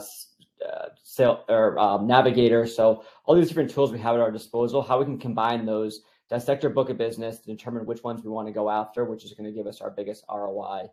uh, 0.66 0.88
sale 1.02 1.44
or 1.48 1.78
um, 1.78 2.06
navigator. 2.06 2.66
So 2.66 3.04
all 3.24 3.34
these 3.34 3.48
different 3.48 3.70
tools 3.70 3.92
we 3.92 3.98
have 3.98 4.14
at 4.14 4.20
our 4.20 4.30
disposal, 4.30 4.80
how 4.80 4.98
we 4.98 5.04
can 5.04 5.18
combine 5.18 5.66
those, 5.66 6.00
dissect 6.30 6.64
our 6.64 6.70
book 6.70 6.88
of 6.88 6.96
business 6.96 7.38
to 7.40 7.46
determine 7.46 7.84
which 7.84 8.02
ones 8.02 8.24
we 8.24 8.30
want 8.30 8.48
to 8.48 8.52
go 8.52 8.70
after, 8.70 9.04
which 9.04 9.24
is 9.24 9.34
going 9.34 9.44
to 9.44 9.54
give 9.54 9.66
us 9.66 9.82
our 9.82 9.90
biggest 9.90 10.24
ROI. 10.30 10.86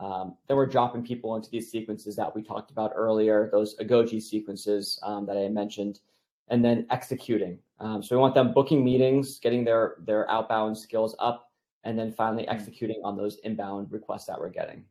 Um, 0.00 0.36
then 0.48 0.56
we're 0.56 0.66
dropping 0.66 1.04
people 1.04 1.36
into 1.36 1.48
these 1.50 1.70
sequences 1.70 2.16
that 2.16 2.34
we 2.34 2.42
talked 2.42 2.70
about 2.70 2.92
earlier, 2.94 3.48
those 3.52 3.76
Agoge 3.78 4.20
sequences 4.20 4.98
um, 5.02 5.24
that 5.26 5.38
I 5.38 5.48
mentioned, 5.48 6.00
and 6.48 6.64
then 6.64 6.86
executing. 6.90 7.58
Um, 7.78 8.02
so 8.02 8.16
we 8.16 8.20
want 8.20 8.34
them 8.34 8.52
booking 8.52 8.84
meetings, 8.84 9.38
getting 9.38 9.64
their 9.64 9.96
their 10.04 10.30
outbound 10.30 10.76
skills 10.78 11.14
up, 11.18 11.50
and 11.84 11.98
then 11.98 12.12
finally 12.12 12.44
mm-hmm. 12.44 12.56
executing 12.56 13.00
on 13.04 13.16
those 13.16 13.38
inbound 13.44 13.90
requests 13.90 14.26
that 14.26 14.38
we're 14.38 14.48
getting. 14.48 14.84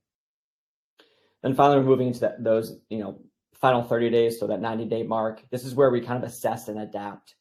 Then 1.41 1.53
finally, 1.53 1.79
we're 1.79 1.85
moving 1.85 2.07
into 2.07 2.21
that, 2.21 2.43
those 2.43 2.77
you 2.89 3.00
know 3.00 3.19
final 3.53 3.83
30 3.83 4.09
days, 4.09 4.39
so 4.39 4.47
that 4.47 4.62
90 4.62 4.85
day 4.85 5.03
mark. 5.03 5.43
This 5.50 5.63
is 5.63 5.75
where 5.75 5.89
we 5.89 6.01
kind 6.01 6.21
of 6.21 6.29
assess 6.29 6.68
and 6.68 6.79
adapt. 6.79 7.35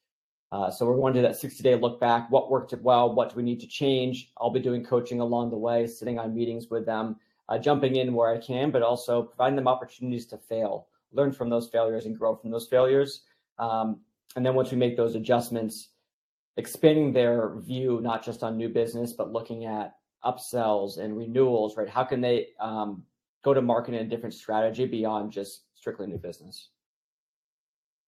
Uh, 0.52 0.70
so 0.70 0.86
we're 0.86 0.94
going 0.94 1.12
to 1.12 1.20
do 1.20 1.26
that 1.26 1.36
60 1.36 1.62
day 1.62 1.74
look 1.74 2.00
back. 2.00 2.30
What 2.30 2.50
worked 2.50 2.72
well? 2.74 3.12
What 3.12 3.30
do 3.30 3.36
we 3.36 3.42
need 3.42 3.60
to 3.60 3.66
change? 3.66 4.30
I'll 4.38 4.50
be 4.50 4.60
doing 4.60 4.84
coaching 4.84 5.20
along 5.20 5.50
the 5.50 5.56
way, 5.56 5.86
sitting 5.86 6.18
on 6.18 6.34
meetings 6.34 6.68
with 6.70 6.86
them, 6.86 7.16
uh, 7.48 7.58
jumping 7.58 7.96
in 7.96 8.14
where 8.14 8.32
I 8.32 8.38
can, 8.38 8.70
but 8.70 8.82
also 8.82 9.22
providing 9.22 9.56
them 9.56 9.66
opportunities 9.66 10.26
to 10.26 10.38
fail, 10.38 10.86
learn 11.12 11.32
from 11.32 11.50
those 11.50 11.68
failures, 11.68 12.06
and 12.06 12.16
grow 12.16 12.36
from 12.36 12.50
those 12.50 12.68
failures. 12.68 13.22
Um, 13.58 14.00
and 14.36 14.44
then 14.44 14.54
once 14.54 14.70
we 14.70 14.76
make 14.76 14.96
those 14.96 15.14
adjustments, 15.14 15.90
expanding 16.56 17.12
their 17.12 17.56
view 17.58 18.00
not 18.00 18.24
just 18.24 18.42
on 18.42 18.56
new 18.56 18.68
business, 18.68 19.12
but 19.12 19.32
looking 19.32 19.64
at 19.64 19.94
upsells 20.24 20.98
and 20.98 21.16
renewals. 21.16 21.76
Right? 21.76 21.88
How 21.88 22.04
can 22.04 22.20
they 22.20 22.48
um, 22.60 23.04
go 23.44 23.54
to 23.54 23.62
market 23.62 23.94
in 23.94 24.06
a 24.06 24.08
different 24.08 24.34
strategy 24.34 24.86
beyond 24.86 25.30
just 25.30 25.62
strictly 25.74 26.06
new 26.06 26.18
business. 26.18 26.70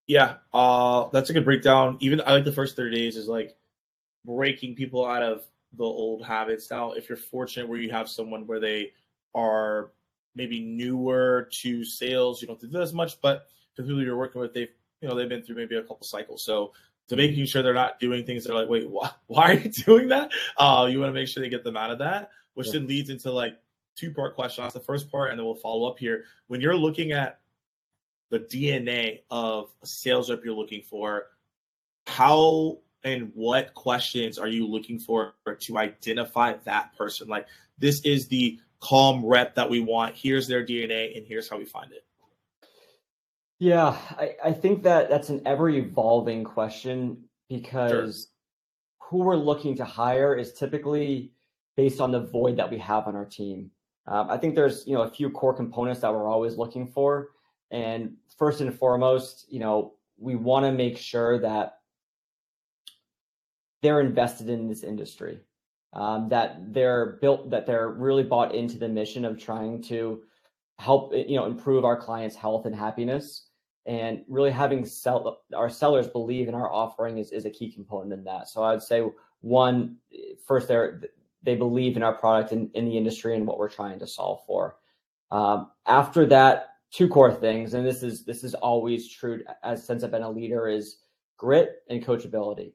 Yeah, 0.07 0.37
uh, 0.55 1.09
that's 1.13 1.31
a 1.31 1.33
good 1.35 1.45
breakdown. 1.45 1.99
Even 2.01 2.23
I 2.23 2.33
like 2.33 2.45
the 2.45 2.53
first 2.53 2.75
30 2.75 2.97
days 2.97 3.17
is 3.17 3.29
like 3.29 3.55
breaking 4.25 4.77
people 4.77 5.05
out 5.05 5.23
of 5.23 5.43
the 5.77 5.85
old 5.85 6.25
habits. 6.25 6.71
Now, 6.71 6.93
if 6.93 7.09
you're 7.09 7.19
fortunate 7.19 7.69
where 7.69 7.79
you 7.79 7.91
have 7.91 8.09
someone 8.09 8.47
where 8.47 8.61
they 8.61 8.93
are 9.35 9.91
maybe 10.35 10.61
newer 10.61 11.49
to 11.61 11.85
sales, 11.85 12.41
you 12.41 12.49
don't 12.49 12.61
do 12.61 12.81
as 12.81 12.95
much, 12.95 13.21
but 13.21 13.47
the 13.77 13.83
people 13.83 14.03
you're 14.03 14.17
working 14.17 14.41
with, 14.41 14.55
they've 14.55 14.73
you 15.01 15.09
know 15.09 15.15
they've 15.15 15.29
been 15.29 15.43
through 15.43 15.57
maybe 15.57 15.77
a 15.77 15.83
couple 15.83 16.07
cycles. 16.07 16.45
So 16.45 16.73
to 17.09 17.17
making 17.17 17.47
sure 17.47 17.63
they're 17.63 17.75
not 17.75 18.01
doing 18.01 18.25
things 18.25 18.45
that 18.45 18.53
are 18.53 18.61
like, 18.61 18.69
wait, 18.69 18.89
why, 18.89 19.11
why 19.27 19.51
are 19.51 19.55
you 19.55 19.71
doing 19.71 20.09
that? 20.09 20.31
Uh, 20.57 20.89
you 20.91 21.01
want 21.01 21.11
to 21.11 21.15
make 21.15 21.29
sure 21.29 21.43
they 21.43 21.49
get 21.49 21.65
them 21.65 21.77
out 21.77 21.91
of 21.91 21.99
that, 21.99 22.31
which 22.55 22.69
yeah. 22.69 22.75
then 22.75 22.87
leads 22.87 23.11
into 23.11 23.31
like 23.31 23.59
two 23.97 24.13
part 24.13 24.35
question. 24.35 24.65
That's 24.65 24.75
the 24.75 24.81
first 24.81 25.11
part, 25.11 25.31
and 25.31 25.39
then 25.39 25.47
we'll 25.47 25.55
follow 25.55 25.89
up 25.89 25.99
here. 25.99 26.25
When 26.49 26.61
you're 26.61 26.77
looking 26.77 27.13
at 27.13 27.41
the 28.31 28.41
DNA 28.41 29.21
of 29.31 29.71
a 29.83 29.87
sales 29.87 30.31
rep 30.31 30.45
you're 30.45 30.55
looking 30.55 30.83
for, 30.83 31.27
how 32.07 32.79
and 33.05 33.31
what 33.35 33.73
questions 33.75 34.39
are 34.39 34.49
you 34.49 34.67
looking 34.67 34.99
for 34.99 35.35
to 35.61 35.79
identify 35.79 36.55
that 36.65 36.97
person? 36.97 37.29
Like, 37.29 37.47
this 37.79 38.01
is 38.05 38.27
the 38.29 38.59
calm 38.81 39.25
rep 39.25 39.55
that 39.55 39.71
we 39.71 39.81
want. 39.81 40.17
Here's 40.17 40.49
their 40.49 40.65
DNA, 40.65 41.17
and 41.17 41.27
here's 41.27 41.49
how 41.49 41.59
we 41.59 41.65
find 41.65 41.93
it. 41.93 42.05
Yeah, 43.59 43.97
I, 44.11 44.35
I 44.45 44.53
think 44.53 44.83
that 44.83 45.09
that's 45.09 45.31
an 45.31 45.43
ever 45.47 45.69
evolving 45.69 46.45
question 46.45 47.25
because 47.49 48.29
sure. 48.29 49.09
who 49.09 49.19
we're 49.25 49.37
looking 49.37 49.77
to 49.77 49.85
hire 49.85 50.35
is 50.35 50.53
typically 50.53 51.33
based 51.77 52.01
on 52.01 52.11
the 52.11 52.21
void 52.21 52.57
that 52.57 52.71
we 52.71 52.79
have 52.79 53.07
on 53.07 53.17
our 53.17 53.25
team. 53.25 53.71
Um, 54.07 54.31
I 54.31 54.37
think 54.37 54.55
there's 54.55 54.87
you 54.87 54.95
know 54.95 55.03
a 55.03 55.11
few 55.11 55.31
core 55.31 55.55
components 55.55 56.01
that 56.01 56.13
we're 56.13 56.29
always 56.29 56.57
looking 56.57 56.87
for, 56.87 57.31
and 57.71 58.15
first 58.37 58.61
and 58.61 58.77
foremost, 58.77 59.47
you 59.49 59.59
know, 59.59 59.95
we 60.19 60.37
want 60.37 60.65
to 60.67 60.73
make 60.73 60.99
sure 60.99 61.39
that 61.41 61.79
they're 63.83 64.01
invested 64.01 64.49
in 64.49 64.69
this 64.69 64.83
industry, 64.83 65.41
um, 65.93 66.29
that 66.29 66.73
they're 66.73 67.19
built, 67.21 67.51
that 67.51 67.67
they're 67.67 67.89
really 67.89 68.23
bought 68.23 68.55
into 68.55 68.79
the 68.79 68.89
mission 68.89 69.25
of 69.25 69.39
trying 69.39 69.83
to 69.83 70.23
help, 70.79 71.13
you 71.15 71.37
know, 71.37 71.47
improve 71.47 71.85
our 71.85 71.97
clients' 71.97 72.37
health 72.37 72.67
and 72.67 72.75
happiness. 72.75 73.49
And 73.87 74.23
really 74.29 74.51
having 74.51 74.85
sell 74.85 75.43
our 75.55 75.71
sellers 75.71 76.09
believe 76.09 76.49
in 76.49 76.55
our 76.55 76.73
offering 76.73 77.19
is, 77.19 77.31
is 77.31 77.45
a 77.45 77.51
key 77.51 77.71
component 77.71 78.13
in 78.13 78.25
that. 78.25 78.49
So 78.49 78.63
I 78.63 78.73
would 78.73 78.83
say 78.83 79.05
one, 79.41 79.97
first 80.45 80.67
they're 80.67 81.01
they 81.47 81.55
believe 81.55 81.97
in 81.97 82.03
our 82.03 82.15
product 82.15 82.51
and 82.53 82.69
in, 82.75 82.83
in 82.83 82.91
the 82.91 82.99
industry 82.99 83.37
and 83.37 83.47
what 83.47 83.59
we're 83.59 83.69
trying 83.69 84.01
to 84.01 84.07
solve 84.07 84.41
for. 84.47 84.77
Um, 85.31 85.71
after 85.87 86.27
that, 86.27 86.71
two 86.91 87.09
core 87.09 87.33
things, 87.33 87.75
and 87.75 87.87
this 87.87 88.03
is 88.03 88.25
this 88.25 88.45
is 88.45 88.55
always 88.55 89.09
true 89.09 89.43
as 89.63 89.85
since 89.87 90.03
I've 90.03 90.11
been 90.11 90.23
a 90.23 90.31
leader 90.31 90.69
is 90.69 90.99
grit 91.37 91.83
and 91.89 92.05
coachability. 92.05 92.73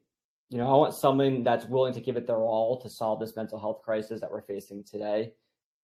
You 0.48 0.58
know, 0.58 0.66
I 0.66 0.76
want 0.76 0.94
someone 0.94 1.42
that's 1.42 1.66
willing 1.66 1.94
to 1.94 2.00
give 2.00 2.16
it 2.16 2.26
their 2.26 2.36
all 2.36 2.80
to 2.80 2.90
solve 2.90 3.20
this 3.20 3.36
mental 3.36 3.58
health 3.58 3.80
crisis 3.82 4.20
that 4.20 4.30
we're 4.30 4.42
facing 4.42 4.84
today. 4.84 5.32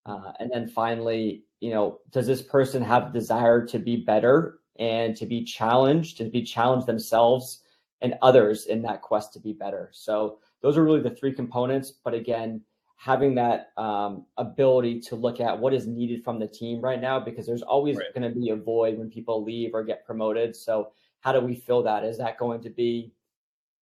Uh, 0.06 0.32
and 0.40 0.50
then 0.52 0.68
finally, 0.68 1.44
you 1.60 1.70
know, 1.70 1.98
does 2.10 2.26
this 2.26 2.42
person 2.42 2.82
have 2.82 3.12
desire 3.12 3.66
to 3.66 3.78
be 3.78 3.96
better 3.96 4.60
and 4.78 5.16
to 5.16 5.26
be 5.26 5.44
challenged, 5.44 6.16
to 6.18 6.24
be 6.24 6.42
challenged 6.42 6.86
themselves 6.86 7.62
and 8.00 8.14
others 8.22 8.66
in 8.66 8.82
that 8.82 9.02
quest 9.02 9.32
to 9.32 9.40
be 9.40 9.52
better? 9.52 9.90
So 9.92 10.38
those 10.62 10.76
are 10.76 10.84
really 10.84 11.02
the 11.02 11.10
three 11.10 11.32
components. 11.32 11.92
But 12.02 12.14
again, 12.14 12.62
having 12.98 13.36
that 13.36 13.70
um, 13.76 14.26
ability 14.38 15.00
to 15.00 15.14
look 15.14 15.40
at 15.40 15.56
what 15.56 15.72
is 15.72 15.86
needed 15.86 16.24
from 16.24 16.40
the 16.40 16.48
team 16.48 16.80
right 16.80 17.00
now 17.00 17.18
because 17.20 17.46
there's 17.46 17.62
always 17.62 17.96
right. 17.96 18.12
going 18.12 18.28
to 18.28 18.38
be 18.38 18.50
a 18.50 18.56
void 18.56 18.98
when 18.98 19.08
people 19.08 19.42
leave 19.44 19.70
or 19.72 19.84
get 19.84 20.04
promoted 20.04 20.54
so 20.54 20.90
how 21.20 21.30
do 21.30 21.40
we 21.40 21.54
fill 21.54 21.80
that 21.80 22.04
is 22.04 22.18
that 22.18 22.36
going 22.38 22.60
to 22.60 22.70
be 22.70 23.12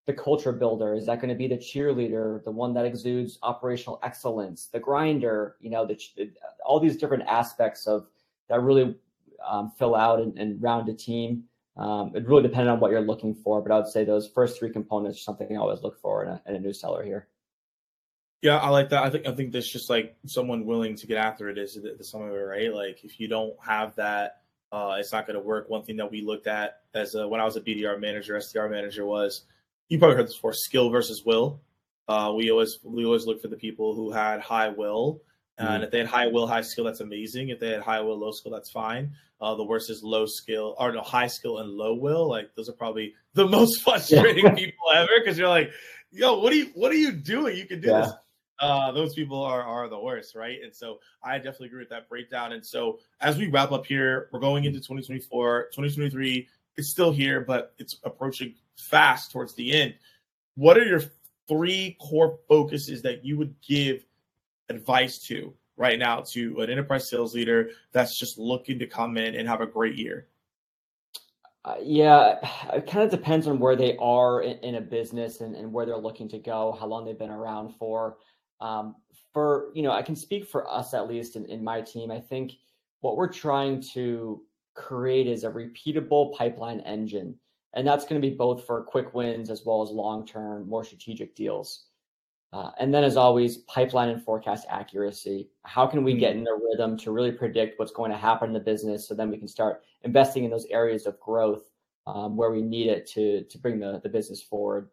the 0.07 0.13
culture 0.13 0.51
builder 0.51 0.95
is 0.95 1.05
that 1.05 1.21
going 1.21 1.29
to 1.29 1.35
be 1.35 1.47
the 1.47 1.57
cheerleader 1.57 2.43
the 2.43 2.51
one 2.51 2.73
that 2.73 2.85
exudes 2.85 3.37
operational 3.43 3.99
excellence 4.03 4.67
the 4.67 4.79
grinder 4.79 5.55
you 5.59 5.69
know 5.69 5.85
the, 5.85 5.99
all 6.65 6.79
these 6.79 6.97
different 6.97 7.23
aspects 7.27 7.85
of 7.85 8.07
that 8.49 8.61
really 8.61 8.95
um, 9.47 9.71
fill 9.77 9.95
out 9.95 10.19
and, 10.19 10.37
and 10.39 10.61
round 10.61 10.89
a 10.89 10.93
team 10.93 11.43
um, 11.75 12.11
it 12.15 12.27
really 12.27 12.41
depends 12.41 12.67
on 12.67 12.79
what 12.79 12.89
you're 12.89 13.01
looking 13.01 13.35
for 13.35 13.61
but 13.61 13.71
i 13.71 13.77
would 13.77 13.87
say 13.87 14.03
those 14.03 14.27
first 14.27 14.57
three 14.57 14.71
components 14.71 15.19
are 15.19 15.21
something 15.21 15.55
i 15.55 15.59
always 15.59 15.83
look 15.83 15.99
for 16.01 16.23
in 16.23 16.29
a, 16.29 16.41
in 16.47 16.55
a 16.55 16.59
new 16.59 16.73
seller 16.73 17.03
here 17.03 17.27
yeah, 18.43 18.57
I 18.57 18.69
like 18.69 18.89
that. 18.89 19.01
I 19.01 19.09
think 19.09 19.25
I 19.25 19.31
think 19.31 19.51
that's 19.51 19.67
just 19.67 19.89
like 19.89 20.15
someone 20.27 20.67
willing 20.67 20.95
to 20.97 21.07
get 21.07 21.17
after 21.17 21.49
it 21.49 21.57
is 21.57 21.73
the 21.73 22.03
sum 22.03 22.21
of 22.21 22.29
it, 22.29 22.37
right? 22.37 22.71
Like 22.71 23.03
if 23.03 23.19
you 23.19 23.27
don't 23.27 23.55
have 23.65 23.95
that 23.95 24.43
uh, 24.71 24.95
it's 24.99 25.11
not 25.11 25.25
going 25.25 25.35
to 25.35 25.43
work. 25.43 25.69
One 25.69 25.83
thing 25.83 25.97
that 25.97 26.11
we 26.11 26.21
looked 26.21 26.47
at 26.47 26.81
as 26.93 27.15
a, 27.15 27.27
when 27.27 27.39
I 27.39 27.45
was 27.45 27.55
a 27.55 27.61
BDR 27.61 27.99
manager, 27.99 28.35
SDR 28.35 28.69
manager 28.69 29.05
was 29.05 29.43
you 29.89 29.99
probably 29.99 30.17
heard 30.17 30.27
this 30.27 30.35
before: 30.35 30.53
skill 30.53 30.89
versus 30.89 31.23
will. 31.25 31.61
Uh, 32.07 32.33
we 32.35 32.51
always 32.51 32.79
we 32.83 33.05
always 33.05 33.25
look 33.25 33.41
for 33.41 33.47
the 33.47 33.57
people 33.57 33.95
who 33.95 34.11
had 34.11 34.39
high 34.39 34.69
will, 34.69 35.21
mm-hmm. 35.59 35.73
and 35.73 35.83
if 35.83 35.91
they 35.91 35.99
had 35.99 36.07
high 36.07 36.27
will, 36.27 36.47
high 36.47 36.61
skill, 36.61 36.85
that's 36.85 37.01
amazing. 37.01 37.49
If 37.49 37.59
they 37.59 37.69
had 37.69 37.81
high 37.81 38.01
will, 38.01 38.17
low 38.17 38.31
skill, 38.31 38.51
that's 38.51 38.71
fine. 38.71 39.11
Uh, 39.39 39.55
the 39.55 39.63
worst 39.63 39.89
is 39.89 40.01
low 40.03 40.25
skill 40.25 40.75
or 40.79 40.91
no 40.91 41.01
high 41.01 41.27
skill 41.27 41.59
and 41.59 41.69
low 41.69 41.93
will. 41.93 42.27
Like 42.27 42.55
those 42.55 42.69
are 42.69 42.73
probably 42.73 43.13
the 43.33 43.47
most 43.47 43.81
frustrating 43.83 44.45
yeah. 44.45 44.55
people 44.55 44.91
ever 44.95 45.11
because 45.19 45.37
you're 45.37 45.49
like, 45.49 45.71
yo, 46.11 46.39
what 46.39 46.53
are 46.53 46.55
you 46.55 46.71
what 46.75 46.91
are 46.91 46.95
you 46.95 47.11
doing? 47.11 47.57
You 47.57 47.65
can 47.65 47.81
do 47.81 47.89
yeah. 47.89 48.01
this 48.01 48.13
uh, 48.59 48.91
those 48.91 49.13
people 49.13 49.41
are 49.41 49.61
are 49.61 49.87
the 49.89 49.99
worst, 49.99 50.35
right? 50.35 50.57
And 50.63 50.75
so 50.75 50.99
I 51.23 51.37
definitely 51.37 51.67
agree 51.67 51.79
with 51.79 51.89
that 51.89 52.09
breakdown. 52.09 52.53
And 52.53 52.65
so 52.65 52.99
as 53.21 53.37
we 53.37 53.47
wrap 53.47 53.71
up 53.71 53.85
here, 53.85 54.29
we're 54.31 54.39
going 54.39 54.65
into 54.65 54.79
2024, 54.79 55.63
2023 55.73 56.47
is 56.77 56.91
still 56.91 57.11
here, 57.11 57.41
but 57.41 57.73
it's 57.77 57.97
approaching 58.03 58.55
fast 58.77 59.31
towards 59.31 59.53
the 59.55 59.73
end. 59.73 59.95
What 60.55 60.77
are 60.77 60.85
your 60.85 61.01
three 61.47 61.97
core 61.99 62.39
focuses 62.47 63.01
that 63.03 63.23
you 63.23 63.37
would 63.37 63.53
give 63.61 64.05
advice 64.69 65.19
to 65.27 65.53
right 65.77 65.99
now 65.99 66.21
to 66.21 66.59
an 66.61 66.69
enterprise 66.69 67.09
sales 67.09 67.35
leader 67.35 67.69
that's 67.91 68.17
just 68.17 68.37
looking 68.37 68.79
to 68.79 68.87
come 68.87 69.17
in 69.17 69.35
and 69.35 69.47
have 69.47 69.61
a 69.61 69.67
great 69.67 69.95
year? 69.95 70.27
Uh, 71.63 71.75
yeah, 71.83 72.35
it 72.73 72.87
kind 72.87 73.03
of 73.03 73.11
depends 73.11 73.45
on 73.45 73.59
where 73.59 73.75
they 73.75 73.97
are 73.97 74.41
in, 74.41 74.57
in 74.59 74.75
a 74.75 74.81
business 74.81 75.41
and, 75.41 75.53
and, 75.55 75.71
where 75.71 75.85
they're 75.85 75.97
looking 75.97 76.29
to 76.29 76.39
go, 76.39 76.77
how 76.79 76.85
long 76.85 77.03
they've 77.03 77.19
been 77.19 77.29
around 77.29 77.75
for. 77.75 78.17
Um, 78.61 78.95
for 79.33 79.69
you 79.75 79.83
know, 79.83 79.91
I 79.91 80.01
can 80.01 80.15
speak 80.15 80.47
for 80.47 80.69
us 80.71 80.93
at 80.93 81.09
least 81.09 81.35
in, 81.35 81.45
in 81.45 81.61
my 81.61 81.81
team. 81.81 82.09
I 82.09 82.21
think 82.21 82.53
what 83.01 83.17
we're 83.17 83.31
trying 83.31 83.81
to 83.93 84.41
create 84.75 85.27
is 85.27 85.43
a 85.43 85.49
repeatable 85.49 86.33
pipeline 86.37 86.79
engine, 86.81 87.35
and 87.77 87.87
that's 87.87 88.05
going 88.05 88.19
to 88.19 88.27
be 88.27 88.33
both 88.33 88.65
for 88.65 88.81
quick 88.81 89.13
wins 89.13 89.51
as 89.51 89.63
well 89.63 89.83
as 89.83 89.91
long 89.91 90.25
term, 90.25 90.67
more 90.67 90.83
strategic 90.83 91.35
deals. 91.35 91.85
Uh, 92.51 92.71
and 92.79 92.91
then, 92.91 93.03
as 93.03 93.17
always, 93.17 93.57
pipeline 93.57 94.09
and 94.09 94.23
forecast 94.23 94.65
accuracy. 94.67 95.49
How 95.63 95.85
can 95.85 96.03
we 96.03 96.15
get 96.15 96.31
mm-hmm. 96.31 96.39
in 96.39 96.43
the 96.45 96.59
rhythm 96.71 96.97
to 96.97 97.11
really 97.11 97.31
predict 97.31 97.77
what's 97.77 97.91
going 97.91 98.09
to 98.09 98.17
happen 98.17 98.49
in 98.49 98.53
the 98.53 98.59
business 98.59 99.07
so 99.07 99.13
then 99.13 99.29
we 99.29 99.37
can 99.37 99.47
start 99.47 99.83
investing 100.01 100.43
in 100.43 100.49
those 100.49 100.65
areas 100.71 101.05
of 101.05 101.19
growth 101.19 101.69
um, 102.07 102.35
where 102.35 102.49
we 102.49 102.63
need 102.63 102.87
it 102.87 103.05
to, 103.11 103.43
to 103.43 103.57
bring 103.59 103.79
the, 103.79 103.99
the 104.01 104.09
business 104.09 104.41
forward? 104.41 104.89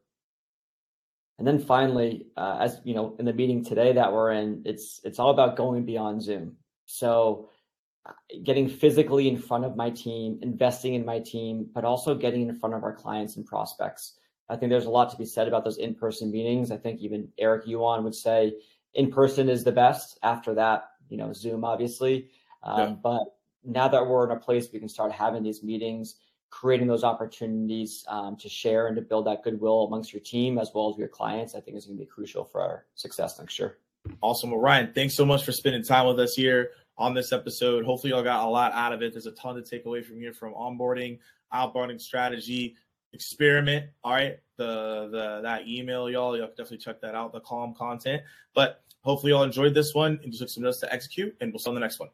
And 1.38 1.48
then 1.48 1.58
finally, 1.58 2.26
uh, 2.36 2.58
as 2.60 2.82
you 2.84 2.94
know, 2.94 3.16
in 3.18 3.24
the 3.24 3.32
meeting 3.32 3.64
today 3.64 3.94
that 3.94 4.12
we're 4.12 4.32
in, 4.32 4.62
it's 4.66 5.00
it's 5.04 5.18
all 5.18 5.30
about 5.30 5.56
going 5.56 5.86
beyond 5.86 6.22
Zoom. 6.22 6.56
So, 6.84 7.48
getting 8.42 8.68
physically 8.68 9.28
in 9.28 9.38
front 9.38 9.64
of 9.64 9.76
my 9.76 9.90
team, 9.90 10.38
investing 10.42 10.94
in 10.94 11.04
my 11.04 11.20
team, 11.20 11.66
but 11.74 11.84
also 11.84 12.14
getting 12.14 12.48
in 12.48 12.54
front 12.54 12.74
of 12.74 12.82
our 12.82 12.92
clients 12.92 13.36
and 13.36 13.46
prospects. 13.46 14.18
I 14.48 14.56
think 14.56 14.70
there's 14.70 14.84
a 14.84 14.90
lot 14.90 15.10
to 15.10 15.16
be 15.16 15.24
said 15.24 15.48
about 15.48 15.64
those 15.64 15.78
in-person 15.78 16.30
meetings. 16.30 16.70
I 16.70 16.76
think 16.76 17.00
even 17.00 17.28
Eric 17.38 17.66
Yuan 17.66 18.04
would 18.04 18.14
say 18.14 18.54
in-person 18.92 19.48
is 19.48 19.64
the 19.64 19.72
best. 19.72 20.18
After 20.22 20.54
that, 20.54 20.90
you 21.08 21.16
know, 21.16 21.32
Zoom 21.32 21.64
obviously. 21.64 22.28
Um, 22.62 22.78
yeah. 22.78 22.94
But 23.02 23.22
now 23.64 23.88
that 23.88 24.06
we're 24.06 24.30
in 24.30 24.36
a 24.36 24.40
place 24.40 24.68
we 24.72 24.78
can 24.78 24.88
start 24.88 25.10
having 25.10 25.42
these 25.42 25.62
meetings, 25.62 26.16
creating 26.50 26.86
those 26.86 27.04
opportunities 27.04 28.04
um, 28.08 28.36
to 28.36 28.48
share 28.48 28.86
and 28.86 28.96
to 28.96 29.02
build 29.02 29.26
that 29.26 29.42
goodwill 29.42 29.86
amongst 29.86 30.12
your 30.12 30.20
team 30.20 30.58
as 30.58 30.70
well 30.74 30.90
as 30.90 30.98
your 30.98 31.08
clients, 31.08 31.54
I 31.54 31.60
think 31.60 31.76
is 31.76 31.86
going 31.86 31.98
to 31.98 32.04
be 32.04 32.08
crucial 32.08 32.44
for 32.44 32.60
our 32.60 32.84
success 32.94 33.38
next 33.38 33.58
year. 33.58 33.78
Awesome. 34.20 34.50
Well, 34.50 34.60
Ryan, 34.60 34.92
thanks 34.94 35.16
so 35.16 35.24
much 35.24 35.44
for 35.44 35.52
spending 35.52 35.82
time 35.82 36.06
with 36.06 36.20
us 36.20 36.34
here 36.34 36.72
on 36.96 37.14
this 37.14 37.32
episode. 37.32 37.84
Hopefully, 37.84 38.12
y'all 38.12 38.22
got 38.22 38.44
a 38.44 38.48
lot 38.48 38.72
out 38.72 38.92
of 38.92 39.02
it. 39.02 39.12
There's 39.12 39.26
a 39.26 39.32
ton 39.32 39.56
to 39.56 39.62
take 39.62 39.86
away 39.86 40.02
from 40.02 40.18
here 40.18 40.32
from 40.32 40.54
onboarding, 40.54 41.18
outboarding 41.52 42.00
strategy, 42.00 42.76
experiment. 43.12 43.86
All 44.02 44.12
right, 44.12 44.38
the 44.56 45.08
the 45.10 45.40
that 45.42 45.66
email, 45.68 46.10
y'all, 46.10 46.36
y'all 46.36 46.48
definitely 46.48 46.78
check 46.78 47.00
that 47.00 47.14
out. 47.14 47.32
The 47.32 47.40
calm 47.40 47.74
content, 47.74 48.22
but 48.54 48.82
hopefully, 49.02 49.32
y'all 49.32 49.42
enjoyed 49.42 49.74
this 49.74 49.94
one 49.94 50.20
and 50.22 50.32
just 50.32 50.40
took 50.40 50.50
some 50.50 50.62
notes 50.62 50.80
to 50.80 50.92
execute. 50.92 51.34
And 51.40 51.52
we'll 51.52 51.58
see 51.58 51.68
on 51.68 51.74
the 51.74 51.80
next 51.80 51.98
one. 52.00 52.10